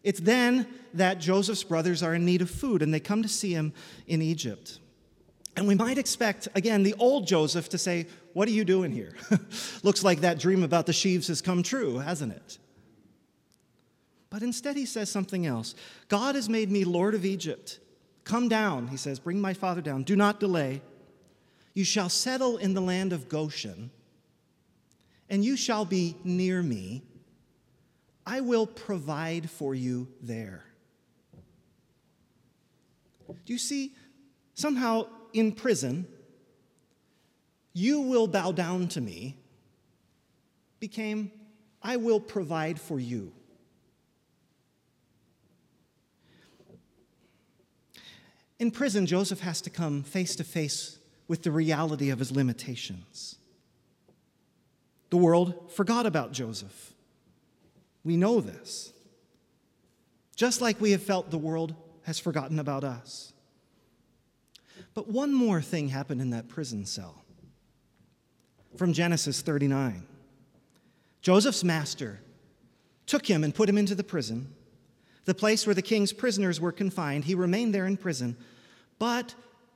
it's 0.03 0.19
then 0.19 0.67
that 0.93 1.19
Joseph's 1.19 1.63
brothers 1.63 2.01
are 2.03 2.15
in 2.15 2.25
need 2.25 2.41
of 2.41 2.49
food 2.49 2.81
and 2.81 2.93
they 2.93 2.99
come 2.99 3.21
to 3.21 3.29
see 3.29 3.53
him 3.53 3.73
in 4.07 4.21
Egypt. 4.21 4.79
And 5.55 5.67
we 5.67 5.75
might 5.75 5.97
expect, 5.97 6.47
again, 6.55 6.83
the 6.83 6.95
old 6.99 7.27
Joseph 7.27 7.69
to 7.69 7.77
say, 7.77 8.07
What 8.33 8.47
are 8.47 8.51
you 8.51 8.63
doing 8.63 8.91
here? 8.91 9.15
Looks 9.83 10.03
like 10.03 10.21
that 10.21 10.39
dream 10.39 10.63
about 10.63 10.85
the 10.85 10.93
sheaves 10.93 11.27
has 11.27 11.41
come 11.41 11.63
true, 11.63 11.97
hasn't 11.97 12.31
it? 12.31 12.57
But 14.29 14.43
instead, 14.43 14.77
he 14.77 14.85
says 14.85 15.09
something 15.09 15.45
else 15.45 15.75
God 16.07 16.35
has 16.35 16.47
made 16.47 16.71
me 16.71 16.83
Lord 16.85 17.15
of 17.15 17.25
Egypt. 17.25 17.79
Come 18.23 18.47
down, 18.47 18.89
he 18.89 18.97
says, 18.97 19.17
bring 19.17 19.41
my 19.41 19.53
father 19.53 19.81
down. 19.81 20.03
Do 20.03 20.15
not 20.15 20.39
delay. 20.39 20.81
You 21.73 21.83
shall 21.83 22.09
settle 22.09 22.57
in 22.57 22.73
the 22.73 22.81
land 22.81 23.11
of 23.11 23.27
Goshen, 23.27 23.89
and 25.29 25.43
you 25.43 25.57
shall 25.57 25.83
be 25.83 26.15
near 26.23 26.61
me. 26.61 27.03
I 28.29 28.41
will 28.41 28.67
provide 28.67 29.49
for 29.49 29.73
you 29.73 30.07
there. 30.21 30.63
Do 33.27 33.53
you 33.53 33.57
see? 33.57 33.95
Somehow 34.53 35.07
in 35.33 35.51
prison, 35.51 36.05
you 37.73 38.01
will 38.01 38.27
bow 38.27 38.51
down 38.51 38.87
to 38.89 39.01
me, 39.01 39.35
became, 40.79 41.31
I 41.81 41.97
will 41.97 42.19
provide 42.19 42.79
for 42.79 42.99
you. 42.99 43.31
In 48.59 48.69
prison, 48.69 49.07
Joseph 49.07 49.39
has 49.39 49.59
to 49.61 49.71
come 49.71 50.03
face 50.03 50.35
to 50.35 50.43
face 50.43 50.99
with 51.27 51.41
the 51.41 51.51
reality 51.51 52.11
of 52.11 52.19
his 52.19 52.31
limitations. 52.31 53.37
The 55.09 55.17
world 55.17 55.71
forgot 55.71 56.05
about 56.05 56.31
Joseph. 56.31 56.93
We 58.09 58.17
know 58.17 58.41
this. 58.41 58.91
Just 60.35 60.61
like 60.61 60.81
we 60.81 60.93
have 60.93 61.03
felt 61.03 61.29
the 61.29 61.37
world 61.37 61.75
has 62.05 62.17
forgotten 62.17 62.57
about 62.57 62.83
us. 62.83 63.33
But 64.95 65.07
one 65.09 65.31
more 65.31 65.61
thing 65.61 65.89
happened 65.89 66.19
in 66.19 66.31
that 66.31 66.47
prison 66.47 66.87
cell. 66.87 67.23
From 68.77 68.93
Genesis 68.93 69.41
39 69.41 70.07
Joseph's 71.21 71.63
master 71.63 72.19
took 73.05 73.27
him 73.27 73.43
and 73.43 73.53
put 73.53 73.69
him 73.69 73.77
into 73.77 73.93
the 73.93 74.03
prison, 74.03 74.55
the 75.25 75.35
place 75.35 75.67
where 75.67 75.75
the 75.75 75.83
king's 75.83 76.11
prisoners 76.11 76.59
were 76.59 76.71
confined. 76.71 77.25
He 77.25 77.35
remained 77.35 77.75
there 77.75 77.85
in 77.85 77.95
prison, 77.95 78.35
but 78.97 79.35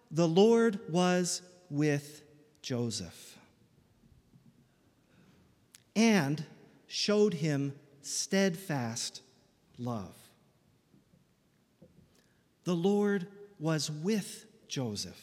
the 0.09 0.27
Lord 0.27 0.79
was 0.89 1.43
with 1.69 2.23
Joseph 2.63 3.37
and 5.95 6.43
showed 6.87 7.35
him 7.35 7.75
steadfast 8.03 9.21
love. 9.77 10.15
The 12.65 12.75
Lord 12.75 13.27
was 13.59 13.91
with 13.91 14.45
Joseph 14.67 15.19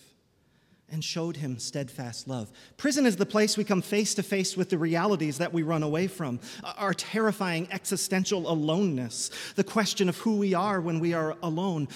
and 0.92 1.04
showed 1.04 1.36
him 1.36 1.58
steadfast 1.58 2.26
love. 2.26 2.50
Prison 2.76 3.06
is 3.06 3.16
the 3.16 3.26
place 3.26 3.56
we 3.56 3.64
come 3.64 3.80
face 3.80 4.14
to 4.14 4.22
face 4.22 4.56
with 4.56 4.70
the 4.70 4.78
realities 4.78 5.38
that 5.38 5.52
we 5.52 5.62
run 5.62 5.82
away 5.82 6.08
from 6.08 6.40
our 6.76 6.92
terrifying 6.92 7.68
existential 7.70 8.50
aloneness, 8.50 9.30
the 9.54 9.64
question 9.64 10.08
of 10.08 10.18
who 10.18 10.36
we 10.36 10.52
are 10.52 10.80
when 10.80 10.98
we 10.98 11.14
are 11.14 11.36
alone. 11.42 11.86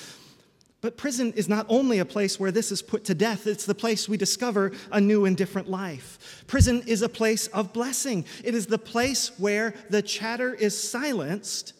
But 0.84 0.98
prison 0.98 1.32
is 1.34 1.48
not 1.48 1.64
only 1.70 1.98
a 1.98 2.04
place 2.04 2.38
where 2.38 2.50
this 2.50 2.70
is 2.70 2.82
put 2.82 3.06
to 3.06 3.14
death, 3.14 3.46
it's 3.46 3.64
the 3.64 3.74
place 3.74 4.06
we 4.06 4.18
discover 4.18 4.70
a 4.92 5.00
new 5.00 5.24
and 5.24 5.34
different 5.34 5.66
life. 5.66 6.44
Prison 6.46 6.82
is 6.86 7.00
a 7.00 7.08
place 7.08 7.46
of 7.46 7.72
blessing, 7.72 8.26
it 8.44 8.54
is 8.54 8.66
the 8.66 8.76
place 8.76 9.32
where 9.38 9.72
the 9.88 10.02
chatter 10.02 10.52
is 10.52 10.78
silenced 10.78 11.72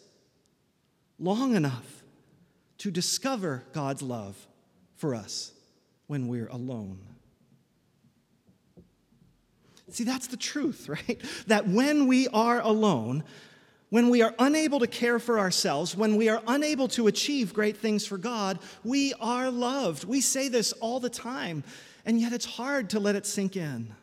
long 1.19 1.55
enough 1.55 2.03
to 2.79 2.89
discover 2.89 3.63
God's 3.73 4.01
love 4.01 4.47
for 4.95 5.13
us 5.13 5.51
when 6.07 6.27
we're 6.27 6.47
alone. 6.47 6.97
See, 9.91 10.03
that's 10.03 10.25
the 10.25 10.35
truth, 10.35 10.89
right? 10.89 11.21
That 11.45 11.67
when 11.67 12.07
we 12.07 12.27
are 12.29 12.59
alone, 12.59 13.23
when 13.89 14.09
we 14.09 14.21
are 14.21 14.33
unable 14.39 14.79
to 14.79 14.87
care 14.87 15.19
for 15.19 15.39
ourselves, 15.39 15.95
when 15.95 16.15
we 16.15 16.29
are 16.29 16.41
unable 16.47 16.87
to 16.89 17.07
achieve 17.07 17.53
great 17.53 17.77
things 17.77 18.05
for 18.05 18.17
God, 18.17 18.59
we 18.83 19.13
are 19.19 19.51
loved. 19.51 20.03
We 20.03 20.21
say 20.21 20.47
this 20.47 20.71
all 20.73 20.99
the 20.99 21.09
time, 21.09 21.63
and 22.05 22.19
yet 22.19 22.33
it's 22.33 22.45
hard 22.45 22.89
to 22.91 22.99
let 22.99 23.15
it 23.15 23.25
sink 23.25 23.55
in. 23.55 23.93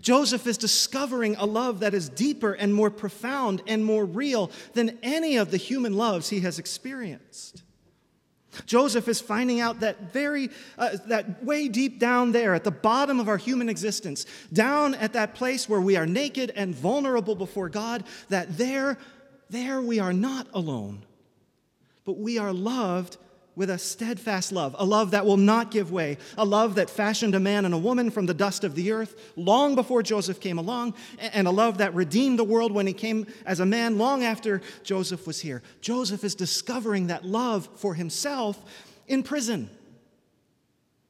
Joseph 0.00 0.46
is 0.46 0.58
discovering 0.58 1.36
a 1.36 1.44
love 1.44 1.80
that 1.80 1.94
is 1.94 2.08
deeper 2.08 2.52
and 2.52 2.74
more 2.74 2.90
profound 2.90 3.62
and 3.66 3.84
more 3.84 4.04
real 4.04 4.50
than 4.74 4.98
any 5.02 5.36
of 5.36 5.50
the 5.50 5.56
human 5.56 5.94
loves 5.94 6.28
he 6.28 6.40
has 6.40 6.58
experienced. 6.58 7.62
Joseph 8.64 9.08
is 9.08 9.20
finding 9.20 9.60
out 9.60 9.80
that 9.80 10.12
very, 10.12 10.50
uh, 10.78 10.96
that 11.06 11.44
way 11.44 11.68
deep 11.68 11.98
down 11.98 12.32
there 12.32 12.54
at 12.54 12.64
the 12.64 12.70
bottom 12.70 13.20
of 13.20 13.28
our 13.28 13.36
human 13.36 13.68
existence, 13.68 14.24
down 14.52 14.94
at 14.94 15.12
that 15.12 15.34
place 15.34 15.68
where 15.68 15.80
we 15.80 15.96
are 15.96 16.06
naked 16.06 16.52
and 16.56 16.74
vulnerable 16.74 17.34
before 17.34 17.68
God, 17.68 18.04
that 18.28 18.56
there, 18.56 18.96
there 19.50 19.80
we 19.80 19.98
are 19.98 20.12
not 20.12 20.46
alone, 20.54 21.04
but 22.04 22.16
we 22.16 22.38
are 22.38 22.52
loved 22.52 23.18
with 23.56 23.70
a 23.70 23.78
steadfast 23.78 24.52
love, 24.52 24.76
a 24.78 24.84
love 24.84 25.12
that 25.12 25.24
will 25.24 25.38
not 25.38 25.70
give 25.70 25.90
way, 25.90 26.18
a 26.36 26.44
love 26.44 26.74
that 26.74 26.90
fashioned 26.90 27.34
a 27.34 27.40
man 27.40 27.64
and 27.64 27.72
a 27.72 27.78
woman 27.78 28.10
from 28.10 28.26
the 28.26 28.34
dust 28.34 28.62
of 28.62 28.74
the 28.74 28.92
earth 28.92 29.32
long 29.34 29.74
before 29.74 30.02
Joseph 30.02 30.40
came 30.40 30.58
along, 30.58 30.94
and 31.18 31.48
a 31.48 31.50
love 31.50 31.78
that 31.78 31.94
redeemed 31.94 32.38
the 32.38 32.44
world 32.44 32.70
when 32.70 32.86
he 32.86 32.92
came 32.92 33.26
as 33.46 33.58
a 33.58 33.66
man 33.66 33.96
long 33.96 34.22
after 34.22 34.60
Joseph 34.84 35.26
was 35.26 35.40
here. 35.40 35.62
Joseph 35.80 36.22
is 36.22 36.34
discovering 36.34 37.06
that 37.06 37.24
love 37.24 37.66
for 37.76 37.94
himself 37.94 38.62
in 39.08 39.22
prison. 39.22 39.70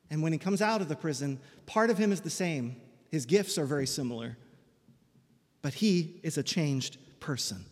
And 0.09 0.22
when 0.22 0.32
he 0.32 0.38
comes 0.38 0.62
out 0.62 0.80
of 0.80 0.88
the 0.88 0.94
prison, 0.94 1.40
part 1.66 1.90
of 1.90 1.98
him 1.98 2.12
is 2.12 2.20
the 2.20 2.30
same. 2.30 2.76
His 3.11 3.26
gifts 3.26 3.59
are 3.59 3.66
very 3.66 3.88
similar, 3.88 4.37
but 5.62 5.74
he 5.74 6.20
is 6.22 6.38
a 6.38 6.44
changed 6.44 6.96
person. 7.18 7.64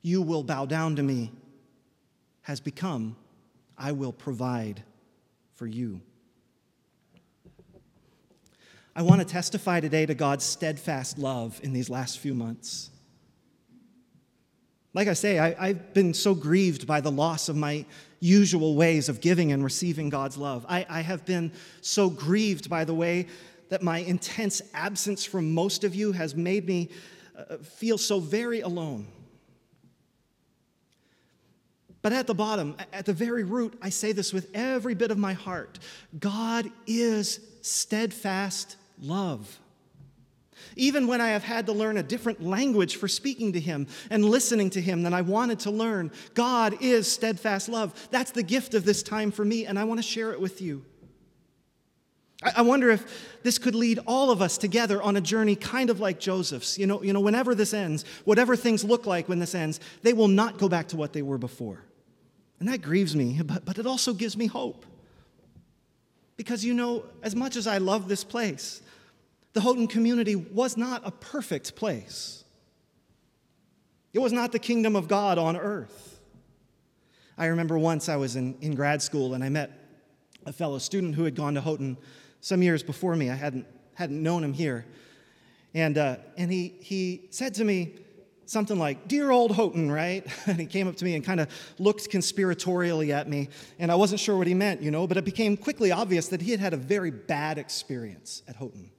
You 0.00 0.22
will 0.22 0.42
bow 0.42 0.64
down 0.64 0.96
to 0.96 1.02
me 1.02 1.32
has 2.46 2.60
become 2.60 3.16
I 3.78 3.92
will 3.92 4.12
provide 4.12 4.82
for 5.54 5.66
you. 5.66 6.00
I 8.94 9.02
want 9.02 9.20
to 9.20 9.26
testify 9.26 9.80
today 9.80 10.06
to 10.06 10.14
God's 10.14 10.44
steadfast 10.44 11.18
love 11.18 11.60
in 11.62 11.72
these 11.74 11.90
last 11.90 12.18
few 12.18 12.32
months. 12.32 12.90
Like 14.94 15.08
I 15.08 15.12
say, 15.12 15.38
I, 15.38 15.66
have 15.66 15.92
been 15.92 16.14
so 16.14 16.34
grieved 16.34 16.86
by 16.86 17.02
the 17.02 17.10
loss 17.10 17.50
of 17.50 17.56
my 17.56 17.84
usual 18.20 18.74
ways 18.74 19.10
of 19.10 19.20
giving 19.20 19.52
and 19.52 19.62
receiving 19.62 20.08
God's 20.08 20.38
love. 20.38 20.64
I, 20.66 20.86
I 20.88 21.02
have 21.02 21.26
been 21.26 21.52
so 21.82 22.08
grieved 22.08 22.70
by 22.70 22.84
the 22.84 22.94
way 22.94 23.26
that 23.68 23.82
my 23.82 23.98
intense 23.98 24.62
absence 24.72 25.26
from 25.26 25.52
most 25.52 25.84
of 25.84 25.94
you 25.94 26.12
has 26.12 26.34
made 26.34 26.66
me 26.66 26.88
uh, 27.36 27.58
feel 27.58 27.98
so 27.98 28.20
very 28.20 28.62
alone. 28.62 29.06
But 32.06 32.12
at 32.12 32.28
the 32.28 32.34
bottom, 32.34 32.76
at 32.92 33.04
the 33.04 33.12
very 33.12 33.42
root, 33.42 33.76
I 33.82 33.88
say 33.88 34.12
this 34.12 34.32
with 34.32 34.48
every 34.54 34.94
bit 34.94 35.10
of 35.10 35.18
my 35.18 35.32
heart 35.32 35.80
God 36.20 36.70
is 36.86 37.40
steadfast 37.62 38.76
love. 39.02 39.58
Even 40.76 41.08
when 41.08 41.20
I 41.20 41.30
have 41.30 41.42
had 41.42 41.66
to 41.66 41.72
learn 41.72 41.96
a 41.96 42.04
different 42.04 42.40
language 42.40 42.94
for 42.94 43.08
speaking 43.08 43.54
to 43.54 43.58
Him 43.60 43.88
and 44.08 44.24
listening 44.24 44.70
to 44.70 44.80
Him 44.80 45.02
than 45.02 45.14
I 45.14 45.22
wanted 45.22 45.58
to 45.58 45.72
learn, 45.72 46.12
God 46.34 46.80
is 46.80 47.10
steadfast 47.10 47.68
love. 47.68 48.08
That's 48.12 48.30
the 48.30 48.44
gift 48.44 48.74
of 48.74 48.84
this 48.84 49.02
time 49.02 49.32
for 49.32 49.44
me, 49.44 49.66
and 49.66 49.76
I 49.76 49.82
want 49.82 49.98
to 49.98 50.04
share 50.04 50.30
it 50.30 50.40
with 50.40 50.62
you. 50.62 50.84
I 52.40 52.62
wonder 52.62 52.88
if 52.88 53.40
this 53.42 53.58
could 53.58 53.74
lead 53.74 53.98
all 54.06 54.30
of 54.30 54.40
us 54.40 54.58
together 54.58 55.02
on 55.02 55.16
a 55.16 55.20
journey 55.20 55.56
kind 55.56 55.90
of 55.90 55.98
like 55.98 56.20
Joseph's. 56.20 56.78
You 56.78 56.86
know, 56.86 57.02
you 57.02 57.12
know, 57.12 57.18
whenever 57.18 57.52
this 57.56 57.74
ends, 57.74 58.04
whatever 58.24 58.54
things 58.54 58.84
look 58.84 59.06
like 59.06 59.28
when 59.28 59.40
this 59.40 59.56
ends, 59.56 59.80
they 60.04 60.12
will 60.12 60.28
not 60.28 60.56
go 60.56 60.68
back 60.68 60.86
to 60.88 60.96
what 60.96 61.12
they 61.12 61.22
were 61.22 61.38
before. 61.38 61.82
And 62.58 62.68
that 62.68 62.82
grieves 62.82 63.14
me, 63.14 63.40
but, 63.44 63.64
but 63.64 63.78
it 63.78 63.86
also 63.86 64.14
gives 64.14 64.36
me 64.36 64.46
hope. 64.46 64.86
Because, 66.36 66.64
you 66.64 66.74
know, 66.74 67.04
as 67.22 67.34
much 67.34 67.56
as 67.56 67.66
I 67.66 67.78
love 67.78 68.08
this 68.08 68.24
place, 68.24 68.82
the 69.52 69.60
Houghton 69.60 69.88
community 69.88 70.36
was 70.36 70.76
not 70.76 71.02
a 71.04 71.10
perfect 71.10 71.76
place. 71.76 72.44
It 74.12 74.18
was 74.18 74.32
not 74.32 74.52
the 74.52 74.58
kingdom 74.58 74.96
of 74.96 75.08
God 75.08 75.38
on 75.38 75.56
earth. 75.56 76.20
I 77.38 77.46
remember 77.46 77.78
once 77.78 78.08
I 78.08 78.16
was 78.16 78.36
in, 78.36 78.56
in 78.60 78.74
grad 78.74 79.02
school 79.02 79.34
and 79.34 79.44
I 79.44 79.50
met 79.50 79.70
a 80.46 80.52
fellow 80.52 80.78
student 80.78 81.14
who 81.14 81.24
had 81.24 81.34
gone 81.34 81.54
to 81.54 81.60
Houghton 81.60 81.98
some 82.40 82.62
years 82.62 82.82
before 82.82 83.16
me. 83.16 83.28
I 83.30 83.34
hadn't, 83.34 83.66
hadn't 83.94 84.22
known 84.22 84.42
him 84.42 84.52
here. 84.52 84.86
And, 85.74 85.98
uh, 85.98 86.16
and 86.38 86.50
he, 86.50 86.74
he 86.80 87.26
said 87.30 87.54
to 87.54 87.64
me 87.64 87.96
something 88.46 88.78
like, 88.78 89.08
Dear 89.08 89.30
old 89.30 89.54
Houghton, 89.54 89.90
right? 89.90 90.26
And 90.46 90.58
he 90.58 90.66
came 90.66 90.88
up 90.88 90.96
to 90.96 91.04
me 91.04 91.14
and 91.14 91.24
kind 91.24 91.40
of 91.40 91.48
looked 91.78 92.10
conspiratorially 92.10 93.10
at 93.10 93.28
me. 93.28 93.48
And 93.78 93.92
I 93.92 93.96
wasn't 93.96 94.20
sure 94.20 94.36
what 94.36 94.46
he 94.46 94.54
meant, 94.54 94.80
you 94.82 94.90
know, 94.90 95.06
but 95.06 95.16
it 95.16 95.24
became 95.24 95.56
quickly 95.56 95.92
obvious 95.92 96.28
that 96.28 96.40
he 96.40 96.50
had 96.52 96.60
had 96.60 96.72
a 96.72 96.76
very 96.76 97.10
bad 97.10 97.58
experience 97.58 98.42
at 98.48 98.56
Houghton. 98.56 98.90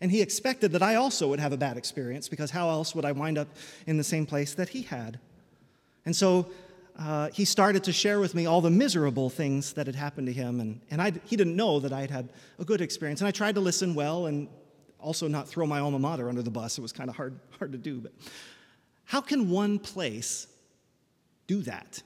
And 0.00 0.10
he 0.10 0.22
expected 0.22 0.72
that 0.72 0.82
I 0.82 0.94
also 0.94 1.28
would 1.28 1.40
have 1.40 1.52
a 1.52 1.56
bad 1.56 1.76
experience 1.76 2.28
because 2.28 2.50
how 2.50 2.70
else 2.70 2.94
would 2.94 3.04
I 3.04 3.12
wind 3.12 3.38
up 3.38 3.48
in 3.86 3.96
the 3.96 4.04
same 4.04 4.26
place 4.26 4.54
that 4.54 4.70
he 4.70 4.82
had? 4.82 5.20
And 6.06 6.16
so 6.16 6.50
uh, 6.98 7.28
he 7.32 7.44
started 7.44 7.84
to 7.84 7.92
share 7.92 8.18
with 8.18 8.34
me 8.34 8.46
all 8.46 8.60
the 8.60 8.70
miserable 8.70 9.30
things 9.30 9.74
that 9.74 9.86
had 9.86 9.94
happened 9.94 10.26
to 10.26 10.32
him. 10.32 10.60
And, 10.60 10.80
and 10.90 11.00
I'd, 11.02 11.20
he 11.24 11.36
didn't 11.36 11.56
know 11.56 11.80
that 11.80 11.92
I'd 11.92 12.10
had 12.10 12.30
a 12.58 12.64
good 12.64 12.80
experience. 12.80 13.20
And 13.20 13.28
I 13.28 13.30
tried 13.30 13.54
to 13.56 13.60
listen 13.60 13.94
well 13.94 14.26
and 14.26 14.48
also 14.98 15.28
not 15.28 15.48
throw 15.48 15.66
my 15.66 15.80
alma 15.80 15.98
mater 15.98 16.28
under 16.28 16.42
the 16.42 16.50
bus. 16.50 16.78
It 16.78 16.82
was 16.82 16.92
kind 16.92 17.10
of 17.10 17.16
hard, 17.16 17.38
hard 17.58 17.72
to 17.72 17.78
do. 17.78 18.00
But 18.00 18.12
how 19.10 19.20
can 19.20 19.50
one 19.50 19.80
place 19.80 20.46
do 21.48 21.62
that? 21.62 22.00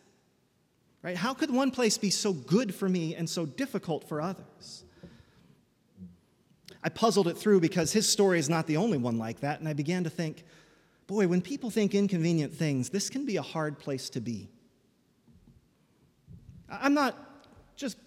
Right? 1.03 1.19
How 1.19 1.35
could 1.35 1.51
one 1.51 1.71
place 1.71 1.99
be 1.99 2.09
so 2.09 2.33
good 2.33 2.75
for 2.75 2.89
me 2.89 3.15
and 3.15 3.29
so 3.29 3.45
difficult 3.45 4.09
for 4.09 4.23
others? 4.23 4.85
I 6.83 6.89
puzzled 6.89 7.29
it 7.29 7.37
through 7.37 7.61
because 7.61 7.93
his 7.93 8.09
story 8.09 8.39
is 8.39 8.49
not 8.49 8.67
the 8.67 8.79
only 8.79 8.97
one 8.97 9.19
like 9.19 9.41
that. 9.41 9.61
And 9.61 9.69
I 9.69 9.75
began 9.75 10.05
to 10.05 10.09
think, 10.09 10.45
boy, 11.07 11.29
when 11.29 11.43
people 11.43 11.69
think 11.69 11.95
inconvenient 11.95 12.55
things, 12.55 12.89
this 12.89 13.11
can 13.11 13.27
be 13.27 13.37
a 13.37 13.43
hard 13.43 13.79
place 13.79 14.09
to 14.09 14.23
be. 14.23 14.49
I'm 16.71 16.95
not 16.95 17.19
just 17.77 17.99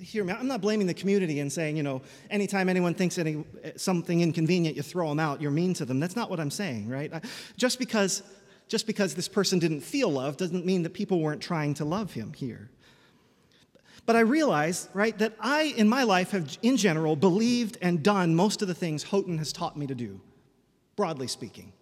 hear 0.00 0.24
me. 0.24 0.32
I'm 0.32 0.48
not 0.48 0.62
blaming 0.62 0.86
the 0.86 0.94
community 0.94 1.40
and 1.40 1.52
saying, 1.52 1.76
you 1.76 1.82
know, 1.82 2.00
anytime 2.30 2.70
anyone 2.70 2.94
thinks 2.94 3.18
any, 3.18 3.44
something 3.76 4.22
inconvenient, 4.22 4.74
you 4.74 4.82
throw 4.82 5.10
them 5.10 5.20
out, 5.20 5.42
you're 5.42 5.50
mean 5.50 5.74
to 5.74 5.84
them. 5.84 6.00
That's 6.00 6.16
not 6.16 6.30
what 6.30 6.40
I'm 6.40 6.50
saying, 6.50 6.88
right? 6.88 7.12
Just 7.58 7.78
because, 7.78 8.22
just 8.68 8.86
because 8.86 9.14
this 9.14 9.28
person 9.28 9.58
didn't 9.58 9.80
feel 9.80 10.10
love 10.10 10.36
doesn't 10.36 10.64
mean 10.64 10.82
that 10.82 10.94
people 10.94 11.20
weren't 11.20 11.42
trying 11.42 11.74
to 11.74 11.84
love 11.84 12.12
him 12.12 12.32
here. 12.34 12.70
But 14.06 14.16
I 14.16 14.20
realize, 14.20 14.88
right, 14.94 15.16
that 15.18 15.34
I, 15.40 15.74
in 15.76 15.88
my 15.88 16.02
life, 16.04 16.30
have 16.30 16.56
in 16.62 16.76
general 16.76 17.16
believed 17.16 17.76
and 17.82 18.02
done 18.02 18.34
most 18.34 18.62
of 18.62 18.68
the 18.68 18.74
things 18.74 19.02
Houghton 19.02 19.38
has 19.38 19.52
taught 19.52 19.76
me 19.76 19.86
to 19.86 19.94
do, 19.94 20.20
broadly 20.96 21.26
speaking. 21.26 21.72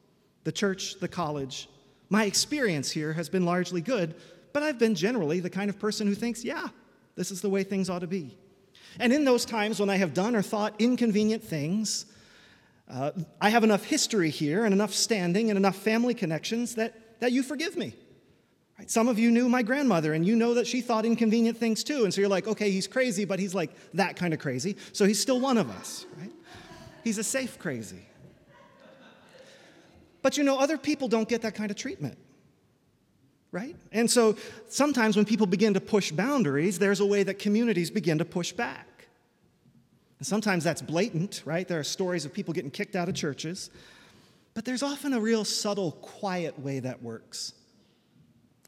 The 0.44 0.52
church, 0.52 0.98
the 0.98 1.08
college. 1.08 1.68
My 2.08 2.24
experience 2.24 2.90
here 2.90 3.12
has 3.12 3.28
been 3.28 3.44
largely 3.44 3.80
good, 3.80 4.14
but 4.52 4.62
I've 4.62 4.78
been 4.78 4.94
generally 4.94 5.40
the 5.40 5.50
kind 5.50 5.70
of 5.70 5.78
person 5.78 6.06
who 6.06 6.14
thinks, 6.14 6.44
yeah, 6.44 6.68
this 7.14 7.30
is 7.30 7.40
the 7.40 7.50
way 7.50 7.62
things 7.62 7.90
ought 7.90 8.00
to 8.00 8.06
be. 8.06 8.36
And 8.98 9.12
in 9.12 9.24
those 9.24 9.44
times 9.44 9.78
when 9.78 9.90
I 9.90 9.96
have 9.96 10.14
done 10.14 10.34
or 10.34 10.42
thought 10.42 10.74
inconvenient 10.78 11.42
things, 11.42 12.06
uh, 12.88 13.12
I 13.40 13.50
have 13.50 13.64
enough 13.64 13.84
history 13.84 14.30
here 14.30 14.64
and 14.64 14.72
enough 14.72 14.94
standing 14.94 15.50
and 15.50 15.56
enough 15.56 15.76
family 15.76 16.14
connections 16.14 16.76
that, 16.76 17.20
that 17.20 17.32
you 17.32 17.42
forgive 17.42 17.76
me. 17.76 17.94
Right? 18.78 18.90
Some 18.90 19.08
of 19.08 19.18
you 19.18 19.30
knew 19.30 19.48
my 19.48 19.62
grandmother, 19.62 20.12
and 20.12 20.26
you 20.26 20.36
know 20.36 20.54
that 20.54 20.66
she 20.66 20.80
thought 20.80 21.04
inconvenient 21.04 21.56
things 21.56 21.82
too. 21.82 22.04
And 22.04 22.12
so 22.12 22.20
you're 22.20 22.30
like, 22.30 22.46
okay, 22.46 22.70
he's 22.70 22.86
crazy, 22.86 23.24
but 23.24 23.38
he's 23.38 23.54
like 23.54 23.70
that 23.94 24.16
kind 24.16 24.34
of 24.34 24.40
crazy. 24.40 24.76
So 24.92 25.06
he's 25.06 25.20
still 25.20 25.40
one 25.40 25.58
of 25.58 25.70
us, 25.70 26.04
right? 26.18 26.32
He's 27.02 27.18
a 27.18 27.24
safe 27.24 27.58
crazy. 27.58 28.04
But 30.22 30.36
you 30.36 30.44
know, 30.44 30.58
other 30.58 30.76
people 30.76 31.08
don't 31.08 31.28
get 31.28 31.42
that 31.42 31.54
kind 31.54 31.70
of 31.70 31.76
treatment 31.76 32.18
right? 33.52 33.74
And 33.90 34.10
so 34.10 34.36
sometimes 34.68 35.16
when 35.16 35.24
people 35.24 35.46
begin 35.46 35.72
to 35.74 35.80
push 35.80 36.12
boundaries, 36.12 36.78
there's 36.78 37.00
a 37.00 37.06
way 37.06 37.22
that 37.22 37.38
communities 37.38 37.90
begin 37.90 38.18
to 38.18 38.24
push 38.24 38.52
back. 38.52 38.95
Sometimes 40.26 40.64
that's 40.64 40.82
blatant, 40.82 41.42
right? 41.44 41.68
There 41.68 41.78
are 41.78 41.84
stories 41.84 42.24
of 42.24 42.32
people 42.32 42.52
getting 42.52 42.72
kicked 42.72 42.96
out 42.96 43.08
of 43.08 43.14
churches. 43.14 43.70
But 44.54 44.64
there's 44.64 44.82
often 44.82 45.12
a 45.12 45.20
real 45.20 45.44
subtle, 45.44 45.92
quiet 45.92 46.58
way 46.58 46.80
that 46.80 47.00
works. 47.00 47.52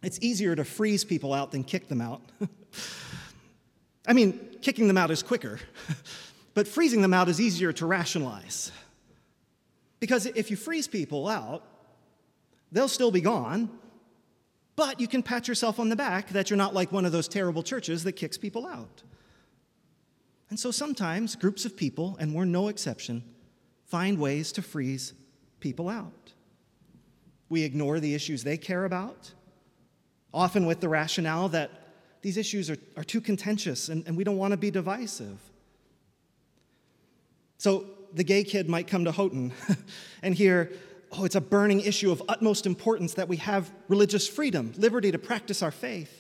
It's 0.01 0.21
easier 0.23 0.55
to 0.55 0.65
freeze 0.65 1.03
people 1.03 1.35
out 1.35 1.51
than 1.51 1.65
kick 1.65 1.89
them 1.89 2.01
out. 2.01 2.23
I 4.07 4.13
mean, 4.13 4.39
kicking 4.63 4.87
them 4.87 4.97
out 4.97 5.11
is 5.11 5.25
quicker, 5.25 5.59
but 6.55 6.69
freezing 6.69 7.03
them 7.03 7.13
out 7.13 7.29
is 7.29 7.41
easier 7.41 7.73
to 7.73 7.87
rationalize. 7.87 8.71
Because 9.99 10.27
if 10.27 10.53
you 10.53 10.57
freeze 10.57 10.87
people 10.87 11.27
out, 11.27 11.65
they'll 12.71 12.87
still 12.87 13.11
be 13.11 13.21
gone, 13.21 13.69
but 14.77 15.01
you 15.01 15.09
can 15.09 15.25
pat 15.25 15.49
yourself 15.49 15.81
on 15.81 15.89
the 15.89 15.97
back 15.97 16.29
that 16.29 16.51
you're 16.51 16.57
not 16.57 16.73
like 16.73 16.93
one 16.93 17.05
of 17.05 17.11
those 17.11 17.27
terrible 17.27 17.65
churches 17.65 18.05
that 18.05 18.13
kicks 18.13 18.39
people 18.39 18.65
out. 18.65 19.03
And 20.51 20.59
so 20.59 20.71
sometimes 20.71 21.37
groups 21.37 21.65
of 21.65 21.77
people, 21.77 22.17
and 22.19 22.35
we're 22.35 22.45
no 22.45 22.69
exception, 22.69 23.23
find 23.87 24.19
ways 24.19 24.53
to 24.53 24.63
freeze 24.63 25.13
people 25.61 25.89
out. 25.89 26.33
We 27.49 27.65
ignore 27.65 28.01
the 28.01 28.15
issues 28.15 28.45
they 28.45 28.57
care 28.57 28.85
about, 28.85 29.33
often 30.33 30.67
with 30.67 30.81
the 30.81 30.89
rationale 30.89 31.49
that 31.51 31.71
these 32.23 32.37
issues 32.37 32.71
are, 32.71 32.77
are 32.97 33.05
too 33.05 33.21
contentious 33.21 33.89
and, 33.89 34.07
and 34.07 34.17
we 34.17 34.25
don't 34.25 34.37
want 34.37 34.53
to 34.53 34.57
be 34.57 34.71
divisive. 34.71 35.39
So 37.59 37.87
the 38.13 38.25
gay 38.25 38.45
kid 38.45 38.69
might 38.69 38.87
come 38.87 39.05
to 39.05 39.13
Houghton 39.13 39.53
and 40.23 40.35
hear, 40.35 40.73
oh, 41.13 41.25
it's 41.25 41.35
a 41.35 41.41
burning 41.41 41.81
issue 41.81 42.11
of 42.11 42.23
utmost 42.29 42.67
importance 42.67 43.15
that 43.15 43.29
we 43.29 43.37
have 43.39 43.71
religious 43.89 44.29
freedom, 44.29 44.73
liberty 44.77 45.11
to 45.13 45.19
practice 45.19 45.63
our 45.63 45.71
faith. 45.71 46.18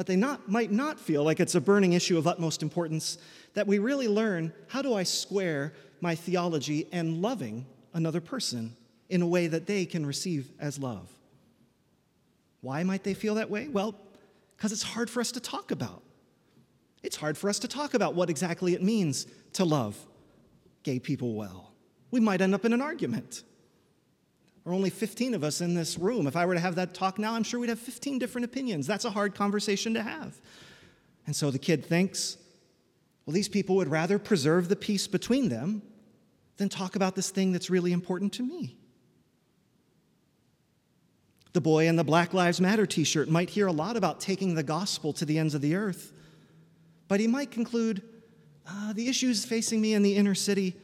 But 0.00 0.06
they 0.06 0.16
not, 0.16 0.48
might 0.48 0.72
not 0.72 0.98
feel 0.98 1.22
like 1.24 1.40
it's 1.40 1.54
a 1.54 1.60
burning 1.60 1.92
issue 1.92 2.16
of 2.16 2.26
utmost 2.26 2.62
importance 2.62 3.18
that 3.52 3.66
we 3.66 3.78
really 3.78 4.08
learn 4.08 4.50
how 4.66 4.80
do 4.80 4.94
I 4.94 5.02
square 5.02 5.74
my 6.00 6.14
theology 6.14 6.88
and 6.90 7.20
loving 7.20 7.66
another 7.92 8.22
person 8.22 8.74
in 9.10 9.20
a 9.20 9.26
way 9.26 9.46
that 9.46 9.66
they 9.66 9.84
can 9.84 10.06
receive 10.06 10.52
as 10.58 10.78
love. 10.78 11.06
Why 12.62 12.82
might 12.82 13.04
they 13.04 13.12
feel 13.12 13.34
that 13.34 13.50
way? 13.50 13.68
Well, 13.68 13.94
because 14.56 14.72
it's 14.72 14.82
hard 14.82 15.10
for 15.10 15.20
us 15.20 15.32
to 15.32 15.40
talk 15.40 15.70
about. 15.70 16.02
It's 17.02 17.16
hard 17.16 17.36
for 17.36 17.50
us 17.50 17.58
to 17.58 17.68
talk 17.68 17.92
about 17.92 18.14
what 18.14 18.30
exactly 18.30 18.72
it 18.72 18.82
means 18.82 19.26
to 19.52 19.66
love 19.66 19.98
gay 20.82 20.98
people 20.98 21.34
well 21.34 21.70
we 22.10 22.20
might 22.20 22.40
end 22.40 22.54
up 22.54 22.64
in 22.64 22.72
an 22.72 22.82
argument. 22.82 23.42
Are 24.70 24.74
only 24.74 24.90
15 24.90 25.34
of 25.34 25.42
us 25.42 25.60
in 25.60 25.74
this 25.74 25.98
room. 25.98 26.28
If 26.28 26.36
I 26.36 26.46
were 26.46 26.54
to 26.54 26.60
have 26.60 26.76
that 26.76 26.94
talk 26.94 27.18
now, 27.18 27.34
I'm 27.34 27.42
sure 27.42 27.58
we'd 27.58 27.70
have 27.70 27.80
15 27.80 28.20
different 28.20 28.44
opinions. 28.44 28.86
That's 28.86 29.04
a 29.04 29.10
hard 29.10 29.34
conversation 29.34 29.94
to 29.94 30.02
have. 30.04 30.40
And 31.26 31.34
so 31.34 31.50
the 31.50 31.58
kid 31.58 31.84
thinks, 31.84 32.36
well, 33.26 33.34
these 33.34 33.48
people 33.48 33.74
would 33.76 33.88
rather 33.88 34.16
preserve 34.16 34.68
the 34.68 34.76
peace 34.76 35.08
between 35.08 35.48
them 35.48 35.82
than 36.56 36.68
talk 36.68 36.94
about 36.94 37.16
this 37.16 37.30
thing 37.30 37.50
that's 37.50 37.68
really 37.68 37.90
important 37.90 38.32
to 38.34 38.44
me. 38.44 38.76
The 41.52 41.60
boy 41.60 41.88
in 41.88 41.96
the 41.96 42.04
Black 42.04 42.32
Lives 42.32 42.60
Matter 42.60 42.86
t 42.86 43.02
shirt 43.02 43.28
might 43.28 43.50
hear 43.50 43.66
a 43.66 43.72
lot 43.72 43.96
about 43.96 44.20
taking 44.20 44.54
the 44.54 44.62
gospel 44.62 45.12
to 45.14 45.24
the 45.24 45.36
ends 45.36 45.56
of 45.56 45.62
the 45.62 45.74
earth, 45.74 46.12
but 47.08 47.18
he 47.18 47.26
might 47.26 47.50
conclude 47.50 48.02
uh, 48.68 48.92
the 48.92 49.08
issues 49.08 49.44
facing 49.44 49.80
me 49.80 49.94
in 49.94 50.04
the 50.04 50.14
inner 50.14 50.36
city 50.36 50.76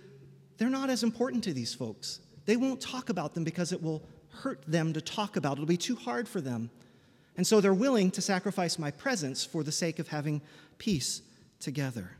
they're 0.58 0.70
not 0.70 0.90
as 0.90 1.02
important 1.02 1.44
to 1.44 1.52
these 1.52 1.74
folks. 1.74 2.20
They 2.46 2.56
won't 2.56 2.80
talk 2.80 3.10
about 3.10 3.34
them 3.34 3.44
because 3.44 3.72
it 3.72 3.82
will 3.82 4.02
hurt 4.30 4.62
them 4.66 4.92
to 4.92 5.00
talk 5.00 5.36
about. 5.36 5.54
It'll 5.54 5.66
be 5.66 5.76
too 5.76 5.96
hard 5.96 6.28
for 6.28 6.40
them. 6.40 6.70
And 7.36 7.46
so 7.46 7.60
they're 7.60 7.74
willing 7.74 8.10
to 8.12 8.22
sacrifice 8.22 8.78
my 8.78 8.90
presence 8.90 9.44
for 9.44 9.62
the 9.62 9.72
sake 9.72 9.98
of 9.98 10.08
having 10.08 10.40
peace 10.78 11.22
together. 11.60 12.12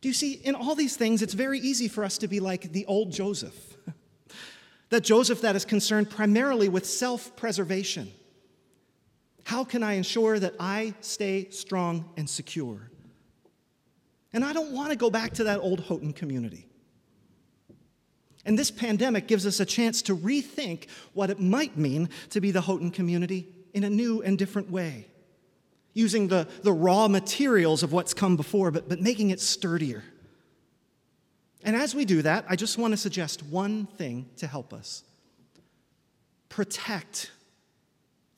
Do 0.00 0.08
you 0.08 0.14
see, 0.14 0.34
in 0.34 0.54
all 0.54 0.74
these 0.74 0.96
things, 0.96 1.22
it's 1.22 1.34
very 1.34 1.58
easy 1.58 1.88
for 1.88 2.04
us 2.04 2.18
to 2.18 2.28
be 2.28 2.40
like 2.40 2.72
the 2.72 2.86
old 2.86 3.10
Joseph. 3.10 3.76
that 4.90 5.02
Joseph 5.02 5.40
that 5.40 5.56
is 5.56 5.64
concerned 5.64 6.10
primarily 6.10 6.68
with 6.68 6.86
self 6.86 7.34
preservation. 7.36 8.10
How 9.44 9.64
can 9.64 9.82
I 9.82 9.94
ensure 9.94 10.38
that 10.38 10.54
I 10.60 10.94
stay 11.00 11.48
strong 11.50 12.10
and 12.16 12.28
secure? 12.28 12.90
And 14.32 14.44
I 14.44 14.52
don't 14.52 14.72
want 14.72 14.90
to 14.90 14.96
go 14.96 15.08
back 15.08 15.32
to 15.34 15.44
that 15.44 15.60
old 15.60 15.80
Houghton 15.80 16.12
community. 16.12 16.66
And 18.48 18.58
this 18.58 18.70
pandemic 18.70 19.26
gives 19.26 19.46
us 19.46 19.60
a 19.60 19.66
chance 19.66 20.00
to 20.00 20.16
rethink 20.16 20.86
what 21.12 21.28
it 21.28 21.38
might 21.38 21.76
mean 21.76 22.08
to 22.30 22.40
be 22.40 22.50
the 22.50 22.62
Houghton 22.62 22.90
community 22.90 23.46
in 23.74 23.84
a 23.84 23.90
new 23.90 24.22
and 24.22 24.38
different 24.38 24.70
way, 24.70 25.06
using 25.92 26.28
the, 26.28 26.48
the 26.62 26.72
raw 26.72 27.08
materials 27.08 27.82
of 27.82 27.92
what's 27.92 28.14
come 28.14 28.36
before, 28.36 28.70
but, 28.70 28.88
but 28.88 29.02
making 29.02 29.28
it 29.28 29.40
sturdier. 29.42 30.02
And 31.62 31.76
as 31.76 31.94
we 31.94 32.06
do 32.06 32.22
that, 32.22 32.46
I 32.48 32.56
just 32.56 32.78
want 32.78 32.92
to 32.92 32.96
suggest 32.96 33.42
one 33.42 33.84
thing 33.84 34.30
to 34.38 34.46
help 34.46 34.72
us 34.72 35.04
protect 36.48 37.30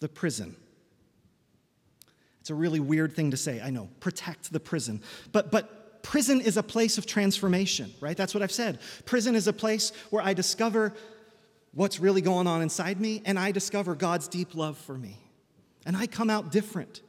the 0.01 0.09
prison. 0.09 0.57
It's 2.41 2.51
a 2.51 2.55
really 2.57 2.81
weird 2.81 3.15
thing 3.15 3.31
to 3.31 3.37
say, 3.37 3.61
I 3.63 3.71
know, 3.71 3.89
protect 4.01 4.53
the 4.53 4.59
prison. 4.59 5.03
But, 5.31 5.53
but 5.53 5.80
prison 6.03 6.41
is 6.41 6.57
a 6.57 6.63
place 6.63 6.99
of 6.99 7.07
transformation, 7.07 7.93
right? 8.01 8.17
That's 8.17 8.35
what 8.35 8.43
I've 8.43 8.53
said. 8.53 8.79
Prison 9.05 9.35
is 9.35 9.47
a 9.47 9.53
place 9.53 9.93
where 10.11 10.23
I 10.23 10.35
discover 10.35 10.95
what's 11.73 12.01
really 12.01 12.21
going 12.21 12.47
on 12.47 12.63
inside 12.63 13.01
me 13.01 13.23
and 13.25 13.39
I 13.39 13.53
discover 13.53 13.95
God's 13.95 14.29
deep 14.29 14.55
love 14.55 14.77
for 14.77 14.97
me. 14.97 15.17
And 15.87 15.97
I 15.97 16.07
come 16.07 16.31
out 16.31 16.53
different. 16.53 17.01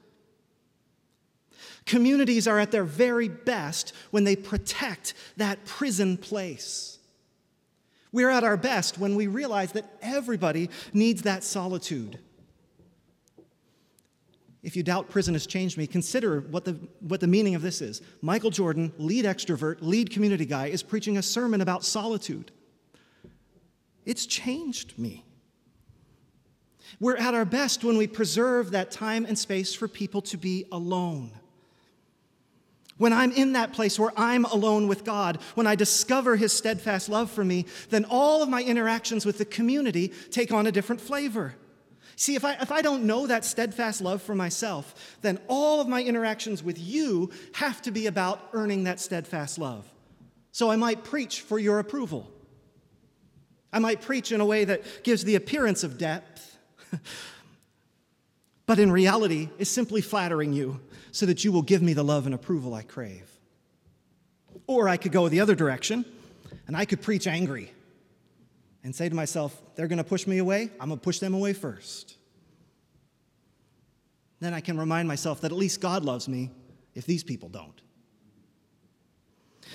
Communities 1.86 2.48
are 2.48 2.60
at 2.60 2.72
their 2.72 2.84
very 2.84 3.28
best 3.28 3.94
when 4.12 4.24
they 4.24 4.36
protect 4.36 5.14
that 5.38 5.66
prison 5.66 6.18
place. 6.18 7.00
We're 8.12 8.30
at 8.30 8.44
our 8.44 8.58
best 8.58 8.98
when 8.98 9.16
we 9.16 9.28
realize 9.28 9.72
that 9.72 9.86
everybody 10.02 10.70
needs 10.94 11.24
that 11.24 11.44
solitude. 11.44 12.20
If 14.64 14.76
you 14.76 14.84
doubt 14.84 15.10
prison 15.10 15.34
has 15.34 15.48
changed 15.48 15.78
me, 15.78 15.88
consider 15.88 16.42
what 16.42 16.66
the, 16.66 16.78
what 17.00 17.20
the 17.20 17.28
meaning 17.28 17.56
of 17.56 17.64
this 17.64 17.82
is. 17.82 18.02
Michael 18.22 18.52
Jordan, 18.52 18.94
lead 18.98 19.26
extrovert, 19.26 19.78
lead 19.82 20.12
community 20.12 20.46
guy, 20.46 20.68
is 20.68 20.84
preaching 20.84 21.18
a 21.18 21.24
sermon 21.24 21.62
about 21.62 21.84
solitude. 21.84 22.52
It's 24.06 24.26
changed 24.26 24.98
me. 25.00 25.26
We're 27.00 27.18
at 27.18 27.34
our 27.34 27.46
best 27.46 27.84
when 27.84 27.98
we 27.98 28.06
preserve 28.06 28.72
that 28.72 28.92
time 28.92 29.26
and 29.26 29.38
space 29.38 29.74
for 29.74 29.88
people 29.88 30.22
to 30.24 30.38
be 30.38 30.66
alone. 30.72 31.32
When 32.98 33.14
I'm 33.14 33.32
in 33.32 33.54
that 33.54 33.74
place 33.74 33.98
where 33.98 34.12
I'm 34.16 34.46
alone 34.46 34.88
with 34.88 35.04
God, 35.04 35.40
when 35.56 35.66
I 35.66 35.74
discover 35.74 36.36
His 36.36 36.54
steadfast 36.54 37.10
love 37.10 37.32
for 37.32 37.44
me, 37.44 37.66
then 37.90 38.06
all 38.06 38.44
of 38.44 38.50
my 38.50 38.62
interactions 38.62 39.26
with 39.26 39.40
the 39.40 39.46
community 39.46 40.10
take 40.30 40.52
on 40.52 40.68
a 40.68 40.72
different 40.72 41.02
flavor. 41.02 41.56
See, 42.22 42.36
if 42.36 42.46
I, 42.46 42.54
if 42.54 42.72
I 42.72 42.84
don't 42.84 43.06
know 43.06 43.26
that 43.26 43.44
steadfast 43.44 44.00
love 44.00 44.22
for 44.22 44.36
myself, 44.36 45.18
then 45.24 45.40
all 45.48 45.82
of 45.82 45.88
my 45.88 46.04
interactions 46.04 46.62
with 46.62 46.78
you 46.78 47.32
have 47.54 47.82
to 47.82 47.92
be 47.92 48.06
about 48.06 48.48
earning 48.54 48.84
that 48.84 49.00
steadfast 49.00 49.58
love. 49.58 49.92
So 50.52 50.70
I 50.70 50.76
might 50.76 51.04
preach 51.04 51.42
for 51.42 51.58
your 51.58 51.80
approval. 51.80 52.32
I 53.74 53.80
might 53.80 54.02
preach 54.02 54.32
in 54.32 54.40
a 54.40 54.46
way 54.46 54.66
that 54.66 55.04
gives 55.04 55.24
the 55.24 55.34
appearance 55.34 55.84
of 55.84 55.98
depth, 55.98 56.60
but 58.68 58.78
in 58.78 58.92
reality 58.92 59.50
is 59.58 59.68
simply 59.68 60.02
flattering 60.02 60.54
you 60.54 60.80
so 61.12 61.26
that 61.26 61.44
you 61.44 61.52
will 61.52 61.64
give 61.64 61.82
me 61.82 61.94
the 61.94 62.04
love 62.04 62.28
and 62.28 62.36
approval 62.36 62.76
I 62.76 62.84
crave. 62.84 63.32
Or 64.68 64.88
I 64.88 64.98
could 64.98 65.12
go 65.12 65.28
the 65.28 65.40
other 65.40 65.56
direction 65.56 66.06
and 66.68 66.78
I 66.78 66.86
could 66.86 67.02
preach 67.02 67.26
angry 67.26 67.72
and 68.84 68.96
say 68.96 69.08
to 69.10 69.16
myself, 69.16 69.62
they're 69.76 69.88
going 69.88 69.98
to 69.98 70.04
push 70.04 70.28
me 70.28 70.40
away, 70.40 70.70
I'm 70.80 70.90
going 70.90 71.00
to 71.00 71.04
push 71.04 71.20
them 71.20 71.34
away 71.34 71.54
first. 71.54 72.18
Then 74.40 74.54
I 74.54 74.60
can 74.60 74.78
remind 74.78 75.08
myself 75.08 75.42
that 75.42 75.52
at 75.52 75.58
least 75.58 75.82
God 75.82 76.04
loves 76.04 76.28
me 76.28 76.50
if 76.96 77.06
these 77.06 77.24
people 77.24 77.50
don't. 77.50 77.80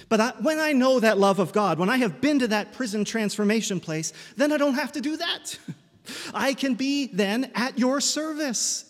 But 0.09 0.21
I, 0.21 0.33
when 0.41 0.59
I 0.59 0.73
know 0.73 1.01
that 1.01 1.19
love 1.19 1.39
of 1.39 1.53
God, 1.53 1.79
when 1.79 1.89
I 1.89 1.97
have 1.99 2.21
been 2.21 2.41
to 2.41 2.49
that 2.49 2.73
prison 2.73 3.05
transformation 3.05 3.81
place, 3.81 4.13
then 4.37 4.53
I 4.53 4.57
don't 4.57 4.75
have 4.75 4.93
to 4.93 5.01
do 5.01 5.17
that. 5.17 5.59
I 6.35 6.55
can 6.55 6.75
be 6.75 7.07
then 7.07 7.51
at 7.55 7.79
your 7.79 8.01
service 8.01 8.85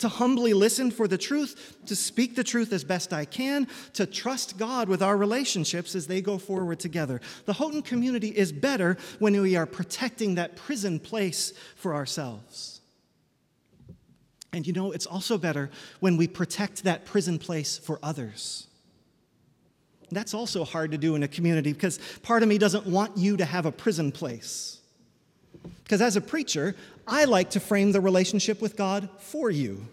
to 0.00 0.08
humbly 0.08 0.52
listen 0.52 0.90
for 0.90 1.06
the 1.06 1.18
truth, 1.18 1.76
to 1.86 1.94
speak 1.94 2.34
the 2.34 2.44
truth 2.44 2.72
as 2.72 2.84
best 2.84 3.12
I 3.12 3.24
can, 3.24 3.68
to 3.94 4.06
trust 4.06 4.58
God 4.58 4.88
with 4.88 5.02
our 5.02 5.16
relationships 5.16 5.94
as 5.94 6.06
they 6.06 6.20
go 6.20 6.38
forward 6.38 6.80
together. 6.80 7.20
The 7.46 7.52
Houghton 7.52 7.82
community 7.82 8.28
is 8.28 8.52
better 8.52 8.96
when 9.18 9.40
we 9.40 9.56
are 9.56 9.66
protecting 9.66 10.34
that 10.34 10.56
prison 10.56 10.98
place 10.98 11.52
for 11.76 11.94
ourselves. 11.94 12.80
And 14.52 14.66
you 14.66 14.72
know, 14.72 14.90
it's 14.90 15.06
also 15.06 15.38
better 15.38 15.70
when 16.00 16.16
we 16.16 16.26
protect 16.26 16.84
that 16.84 17.04
prison 17.04 17.38
place 17.38 17.78
for 17.78 17.98
others. 18.02 18.66
That's 20.10 20.34
also 20.34 20.64
hard 20.64 20.90
to 20.90 20.98
do 20.98 21.14
in 21.14 21.22
a 21.22 21.28
community 21.28 21.72
because 21.72 22.00
part 22.22 22.42
of 22.42 22.48
me 22.48 22.58
doesn't 22.58 22.86
want 22.86 23.16
you 23.16 23.36
to 23.36 23.44
have 23.44 23.64
a 23.64 23.70
prison 23.70 24.10
place. 24.10 24.80
Because 25.84 26.02
as 26.02 26.16
a 26.16 26.20
preacher, 26.20 26.74
I 27.10 27.24
like 27.24 27.50
to 27.50 27.60
frame 27.60 27.90
the 27.90 28.00
relationship 28.00 28.62
with 28.62 28.76
God 28.76 29.08
for 29.18 29.50
you, 29.50 29.88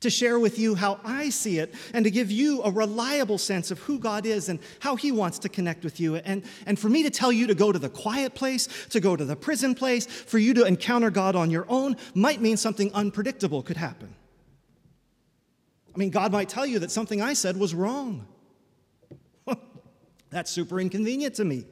to 0.00 0.08
share 0.08 0.38
with 0.38 0.58
you 0.58 0.74
how 0.74 0.98
I 1.04 1.28
see 1.28 1.58
it, 1.58 1.74
and 1.92 2.06
to 2.06 2.10
give 2.10 2.30
you 2.30 2.62
a 2.62 2.70
reliable 2.70 3.36
sense 3.36 3.70
of 3.70 3.78
who 3.80 3.98
God 3.98 4.24
is 4.24 4.48
and 4.48 4.58
how 4.80 4.96
He 4.96 5.12
wants 5.12 5.38
to 5.40 5.50
connect 5.50 5.84
with 5.84 6.00
you. 6.00 6.16
And, 6.16 6.44
and 6.64 6.78
for 6.78 6.88
me 6.88 7.02
to 7.02 7.10
tell 7.10 7.30
you 7.30 7.46
to 7.46 7.54
go 7.54 7.70
to 7.70 7.78
the 7.78 7.90
quiet 7.90 8.34
place, 8.34 8.68
to 8.88 9.00
go 9.00 9.16
to 9.16 9.24
the 9.24 9.36
prison 9.36 9.74
place, 9.74 10.06
for 10.06 10.38
you 10.38 10.54
to 10.54 10.64
encounter 10.64 11.10
God 11.10 11.36
on 11.36 11.50
your 11.50 11.66
own 11.68 11.96
might 12.14 12.40
mean 12.40 12.56
something 12.56 12.90
unpredictable 12.94 13.62
could 13.62 13.76
happen. 13.76 14.14
I 15.94 15.98
mean, 15.98 16.08
God 16.08 16.32
might 16.32 16.48
tell 16.48 16.64
you 16.64 16.78
that 16.78 16.90
something 16.90 17.20
I 17.20 17.34
said 17.34 17.58
was 17.58 17.74
wrong. 17.74 18.26
That's 20.30 20.50
super 20.50 20.80
inconvenient 20.80 21.34
to 21.34 21.44
me. 21.44 21.66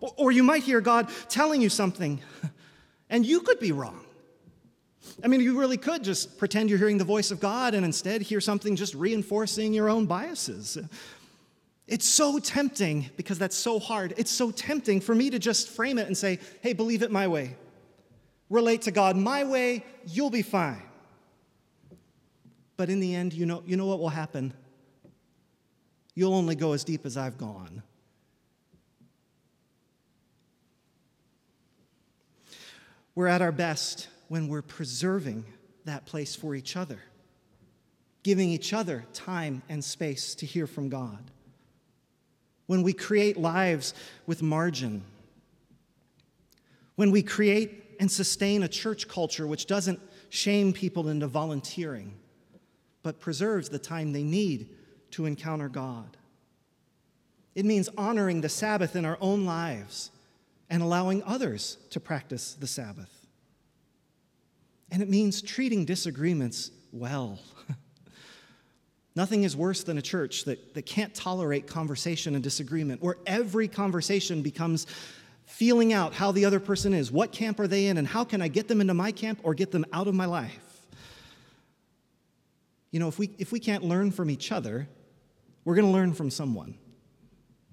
Or 0.00 0.30
you 0.30 0.42
might 0.42 0.62
hear 0.62 0.80
God 0.80 1.08
telling 1.28 1.62
you 1.62 1.70
something, 1.70 2.20
and 3.10 3.24
you 3.24 3.40
could 3.40 3.60
be 3.60 3.72
wrong. 3.72 4.04
I 5.22 5.28
mean, 5.28 5.40
you 5.40 5.58
really 5.58 5.76
could 5.76 6.02
just 6.02 6.38
pretend 6.38 6.68
you're 6.68 6.78
hearing 6.78 6.98
the 6.98 7.04
voice 7.04 7.30
of 7.30 7.40
God 7.40 7.74
and 7.74 7.84
instead 7.84 8.22
hear 8.22 8.40
something 8.40 8.76
just 8.76 8.94
reinforcing 8.94 9.72
your 9.72 9.88
own 9.88 10.06
biases. 10.06 10.78
It's 11.86 12.06
so 12.06 12.38
tempting 12.38 13.10
because 13.16 13.38
that's 13.38 13.56
so 13.56 13.78
hard. 13.78 14.14
It's 14.16 14.30
so 14.30 14.50
tempting 14.50 15.00
for 15.00 15.14
me 15.14 15.30
to 15.30 15.38
just 15.38 15.68
frame 15.68 15.98
it 15.98 16.08
and 16.08 16.16
say, 16.16 16.40
hey, 16.60 16.72
believe 16.72 17.02
it 17.02 17.12
my 17.12 17.28
way. 17.28 17.56
Relate 18.50 18.82
to 18.82 18.90
God 18.90 19.16
my 19.16 19.44
way, 19.44 19.84
you'll 20.06 20.30
be 20.30 20.42
fine. 20.42 20.82
But 22.76 22.90
in 22.90 23.00
the 23.00 23.14
end, 23.14 23.32
you 23.32 23.46
know, 23.46 23.62
you 23.66 23.76
know 23.76 23.86
what 23.86 23.98
will 23.98 24.08
happen? 24.08 24.52
You'll 26.14 26.34
only 26.34 26.54
go 26.54 26.72
as 26.72 26.84
deep 26.84 27.06
as 27.06 27.16
I've 27.16 27.38
gone. 27.38 27.82
We're 33.16 33.26
at 33.26 33.42
our 33.42 33.50
best 33.50 34.08
when 34.28 34.46
we're 34.46 34.62
preserving 34.62 35.46
that 35.86 36.04
place 36.04 36.36
for 36.36 36.54
each 36.54 36.76
other, 36.76 37.00
giving 38.22 38.50
each 38.50 38.72
other 38.72 39.04
time 39.14 39.62
and 39.68 39.82
space 39.82 40.34
to 40.36 40.46
hear 40.46 40.66
from 40.66 40.90
God. 40.90 41.30
When 42.66 42.82
we 42.82 42.92
create 42.92 43.38
lives 43.38 43.94
with 44.26 44.42
margin, 44.42 45.02
when 46.96 47.10
we 47.10 47.22
create 47.22 47.96
and 47.98 48.10
sustain 48.10 48.62
a 48.62 48.68
church 48.68 49.08
culture 49.08 49.46
which 49.46 49.66
doesn't 49.66 50.00
shame 50.28 50.74
people 50.74 51.08
into 51.08 51.26
volunteering, 51.26 52.12
but 53.02 53.18
preserves 53.18 53.70
the 53.70 53.78
time 53.78 54.12
they 54.12 54.24
need 54.24 54.68
to 55.12 55.24
encounter 55.24 55.70
God. 55.70 56.18
It 57.54 57.64
means 57.64 57.88
honoring 57.96 58.42
the 58.42 58.50
Sabbath 58.50 58.94
in 58.94 59.06
our 59.06 59.16
own 59.22 59.46
lives 59.46 60.10
and 60.68 60.82
allowing 60.82 61.22
others 61.24 61.78
to 61.90 62.00
practice 62.00 62.54
the 62.54 62.66
Sabbath. 62.66 63.26
And 64.90 65.02
it 65.02 65.08
means 65.08 65.42
treating 65.42 65.84
disagreements 65.84 66.70
well. 66.92 67.38
Nothing 69.16 69.44
is 69.44 69.56
worse 69.56 69.82
than 69.82 69.98
a 69.98 70.02
church 70.02 70.44
that, 70.44 70.74
that 70.74 70.86
can't 70.86 71.14
tolerate 71.14 71.66
conversation 71.66 72.34
and 72.34 72.42
disagreement, 72.42 73.02
where 73.02 73.16
every 73.26 73.68
conversation 73.68 74.42
becomes 74.42 74.86
feeling 75.46 75.92
out 75.92 76.12
how 76.12 76.32
the 76.32 76.44
other 76.44 76.60
person 76.60 76.92
is. 76.92 77.10
What 77.10 77.32
camp 77.32 77.60
are 77.60 77.66
they 77.66 77.86
in, 77.86 77.96
and 77.96 78.06
how 78.06 78.24
can 78.24 78.42
I 78.42 78.48
get 78.48 78.68
them 78.68 78.80
into 78.80 78.94
my 78.94 79.12
camp 79.12 79.40
or 79.42 79.54
get 79.54 79.70
them 79.70 79.86
out 79.92 80.08
of 80.08 80.14
my 80.14 80.26
life? 80.26 80.86
You 82.90 83.00
know, 83.00 83.08
if 83.08 83.18
we, 83.18 83.30
if 83.38 83.52
we 83.52 83.60
can't 83.60 83.84
learn 83.84 84.10
from 84.10 84.30
each 84.30 84.52
other, 84.52 84.88
we're 85.64 85.74
going 85.74 85.86
to 85.86 85.92
learn 85.92 86.14
from 86.14 86.30
someone 86.30 86.76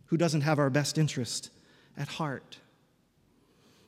who 0.06 0.18
doesn't 0.18 0.42
have 0.42 0.60
our 0.60 0.70
best 0.70 0.98
interest 0.98 1.50
at 1.98 2.08
heart. 2.08 2.58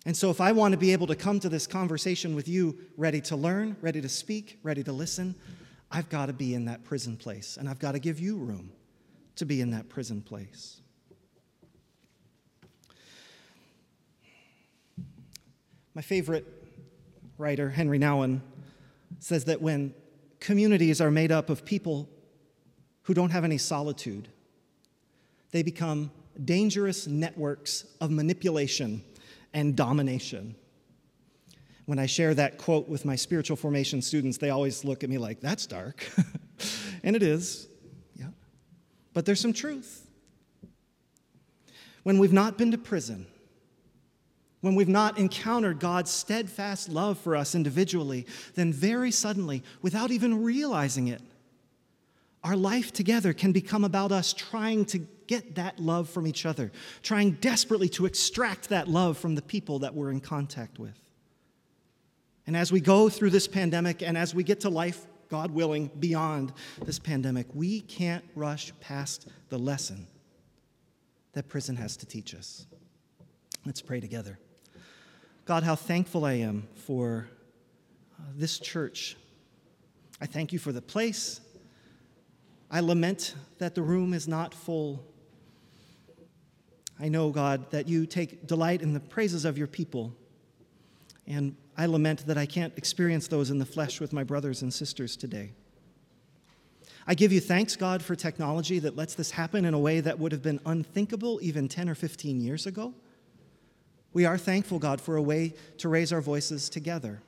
And 0.05 0.15
so, 0.15 0.29
if 0.29 0.39
I 0.39 0.51
want 0.51 0.73
to 0.73 0.77
be 0.77 0.93
able 0.93 1.07
to 1.07 1.15
come 1.15 1.39
to 1.39 1.49
this 1.49 1.65
conversation 1.65 2.35
with 2.35 2.47
you 2.47 2.77
ready 2.95 3.21
to 3.21 3.35
learn, 3.35 3.75
ready 3.81 4.01
to 4.01 4.09
speak, 4.09 4.59
ready 4.61 4.83
to 4.83 4.91
listen, 4.91 5.35
I've 5.91 6.09
got 6.09 6.27
to 6.27 6.33
be 6.33 6.53
in 6.53 6.65
that 6.65 6.83
prison 6.83 7.17
place. 7.17 7.57
And 7.57 7.67
I've 7.67 7.79
got 7.79 7.93
to 7.93 7.99
give 7.99 8.19
you 8.19 8.37
room 8.37 8.71
to 9.37 9.45
be 9.45 9.61
in 9.61 9.71
that 9.71 9.89
prison 9.89 10.21
place. 10.21 10.81
My 15.93 16.01
favorite 16.01 16.45
writer, 17.37 17.69
Henri 17.69 17.97
Nouwen, 17.97 18.41
says 19.19 19.45
that 19.45 19.61
when 19.61 19.93
communities 20.39 21.01
are 21.01 21.09
made 21.09 21.31
up 21.31 21.49
of 21.49 21.65
people 21.65 22.07
who 23.05 23.13
don't 23.13 23.31
have 23.31 23.43
any 23.43 23.57
solitude. 23.57 24.27
They 25.51 25.63
become 25.63 26.11
dangerous 26.43 27.07
networks 27.07 27.85
of 28.01 28.11
manipulation 28.11 29.03
and 29.55 29.75
domination. 29.75 30.53
When 31.85 31.97
I 31.97 32.05
share 32.05 32.33
that 32.35 32.57
quote 32.57 32.89
with 32.89 33.05
my 33.05 33.15
spiritual 33.15 33.55
formation 33.55 34.01
students, 34.01 34.37
they 34.37 34.49
always 34.49 34.83
look 34.83 35.03
at 35.03 35.09
me 35.09 35.17
like, 35.17 35.39
that's 35.39 35.65
dark. 35.65 36.07
and 37.03 37.15
it 37.15 37.23
is, 37.23 37.67
yeah. 38.15 38.27
But 39.13 39.25
there's 39.25 39.39
some 39.39 39.53
truth. 39.53 40.07
When 42.03 42.19
we've 42.19 42.33
not 42.33 42.57
been 42.57 42.71
to 42.71 42.77
prison, 42.77 43.27
when 44.59 44.75
we've 44.75 44.89
not 44.89 45.17
encountered 45.17 45.79
God's 45.79 46.11
steadfast 46.11 46.89
love 46.89 47.17
for 47.17 47.35
us 47.35 47.55
individually, 47.55 48.27
then 48.55 48.73
very 48.73 49.11
suddenly, 49.11 49.63
without 49.81 50.11
even 50.11 50.43
realizing 50.43 51.07
it, 51.07 51.21
our 52.43 52.57
life 52.57 52.91
together 52.91 53.31
can 53.31 53.53
become 53.53 53.85
about 53.85 54.11
us 54.11 54.33
trying 54.33 54.85
to 54.85 55.07
get 55.27 55.55
that 55.55 55.79
love 55.79 56.09
from 56.09 56.27
each 56.27 56.45
other, 56.45 56.71
trying 57.01 57.31
desperately 57.31 57.89
to 57.89 58.05
extract 58.05 58.69
that 58.69 58.87
love 58.87 59.17
from 59.17 59.35
the 59.35 59.41
people 59.41 59.79
that 59.79 59.93
we're 59.93 60.11
in 60.11 60.19
contact 60.19 60.79
with. 60.79 60.99
And 62.47 62.55
as 62.55 62.71
we 62.71 62.79
go 62.79 63.09
through 63.09 63.31
this 63.31 63.47
pandemic 63.47 64.01
and 64.01 64.17
as 64.17 64.35
we 64.35 64.43
get 64.43 64.61
to 64.61 64.69
life, 64.69 65.07
God 65.29 65.51
willing, 65.51 65.89
beyond 65.99 66.53
this 66.83 66.99
pandemic, 66.99 67.47
we 67.53 67.81
can't 67.81 68.23
rush 68.35 68.71
past 68.79 69.27
the 69.49 69.57
lesson 69.57 70.07
that 71.33 71.49
prison 71.49 71.75
has 71.75 71.97
to 71.97 72.05
teach 72.05 72.35
us. 72.35 72.67
Let's 73.65 73.81
pray 73.81 73.99
together. 73.99 74.39
God, 75.45 75.63
how 75.63 75.75
thankful 75.75 76.25
I 76.25 76.33
am 76.33 76.67
for 76.75 77.27
uh, 78.19 78.23
this 78.35 78.59
church. 78.59 79.17
I 80.21 80.25
thank 80.25 80.53
you 80.53 80.59
for 80.59 80.71
the 80.71 80.81
place. 80.81 81.41
I 82.71 82.79
lament 82.79 83.35
that 83.57 83.75
the 83.75 83.81
room 83.81 84.13
is 84.13 84.27
not 84.27 84.53
full. 84.53 85.03
I 86.99 87.09
know, 87.09 87.29
God, 87.29 87.69
that 87.71 87.87
you 87.87 88.05
take 88.05 88.47
delight 88.47 88.81
in 88.81 88.93
the 88.93 88.99
praises 88.99 89.45
of 89.45 89.57
your 89.57 89.67
people. 89.67 90.13
And 91.27 91.55
I 91.77 91.87
lament 91.87 92.25
that 92.27 92.37
I 92.37 92.45
can't 92.45 92.73
experience 92.77 93.27
those 93.27 93.49
in 93.49 93.59
the 93.59 93.65
flesh 93.65 93.99
with 93.99 94.13
my 94.13 94.23
brothers 94.23 94.61
and 94.61 94.73
sisters 94.73 95.17
today. 95.17 95.51
I 97.07 97.13
give 97.13 97.31
you 97.31 97.39
thanks, 97.39 97.75
God, 97.75 98.01
for 98.01 98.15
technology 98.15 98.79
that 98.79 98.95
lets 98.95 99.13
this 99.13 99.31
happen 99.31 99.65
in 99.65 99.73
a 99.73 99.79
way 99.79 99.99
that 99.99 100.17
would 100.17 100.31
have 100.31 100.41
been 100.41 100.59
unthinkable 100.65 101.39
even 101.41 101.67
10 101.67 101.89
or 101.89 101.95
15 101.95 102.39
years 102.39 102.65
ago. 102.65 102.93
We 104.13 104.25
are 104.25 104.37
thankful, 104.37 104.79
God, 104.79 105.01
for 105.01 105.17
a 105.17 105.21
way 105.21 105.53
to 105.79 105.89
raise 105.89 106.13
our 106.13 106.21
voices 106.21 106.69
together. 106.69 107.21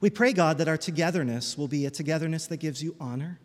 We 0.00 0.10
pray, 0.10 0.32
God, 0.32 0.58
that 0.58 0.68
our 0.68 0.76
togetherness 0.76 1.56
will 1.56 1.68
be 1.68 1.86
a 1.86 1.90
togetherness 1.90 2.46
that 2.48 2.58
gives 2.58 2.82
you 2.82 2.94
honor, 3.00 3.38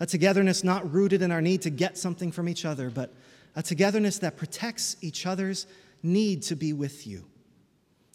a 0.00 0.06
togetherness 0.06 0.64
not 0.64 0.92
rooted 0.92 1.22
in 1.22 1.30
our 1.30 1.40
need 1.40 1.62
to 1.62 1.70
get 1.70 1.96
something 1.96 2.32
from 2.32 2.48
each 2.48 2.64
other, 2.64 2.90
but 2.90 3.14
a 3.56 3.62
togetherness 3.62 4.18
that 4.18 4.36
protects 4.36 4.96
each 5.00 5.26
other's 5.26 5.66
need 6.02 6.42
to 6.42 6.56
be 6.56 6.72
with 6.72 7.06
you 7.06 7.24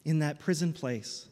in 0.05 0.19
that 0.19 0.39
prison 0.39 0.73
place? 0.73 1.27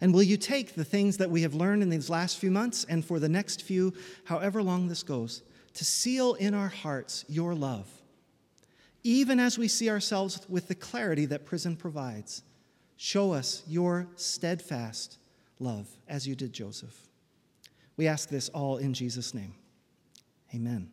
And 0.00 0.12
will 0.12 0.22
you 0.22 0.36
take 0.36 0.74
the 0.74 0.84
things 0.84 1.18
that 1.18 1.30
we 1.30 1.42
have 1.42 1.54
learned 1.54 1.82
in 1.82 1.88
these 1.88 2.10
last 2.10 2.38
few 2.38 2.50
months 2.50 2.84
and 2.84 3.04
for 3.04 3.20
the 3.20 3.28
next 3.28 3.62
few, 3.62 3.92
however 4.24 4.62
long 4.62 4.88
this 4.88 5.04
goes, 5.04 5.42
to 5.74 5.84
seal 5.84 6.34
in 6.34 6.54
our 6.54 6.68
hearts 6.68 7.24
your 7.28 7.54
love, 7.54 7.88
even 9.04 9.38
as 9.38 9.58
we 9.58 9.68
see 9.68 9.88
ourselves 9.88 10.40
with 10.48 10.66
the 10.68 10.74
clarity 10.74 11.24
that 11.26 11.46
prison 11.46 11.76
provides? 11.76 12.42
Show 12.96 13.32
us 13.32 13.62
your 13.66 14.08
steadfast 14.16 15.18
love 15.60 15.88
as 16.08 16.26
you 16.26 16.34
did 16.34 16.52
Joseph. 16.52 17.08
We 17.96 18.08
ask 18.08 18.28
this 18.28 18.48
all 18.48 18.78
in 18.78 18.94
Jesus' 18.94 19.34
name. 19.34 19.54
Amen. 20.54 20.90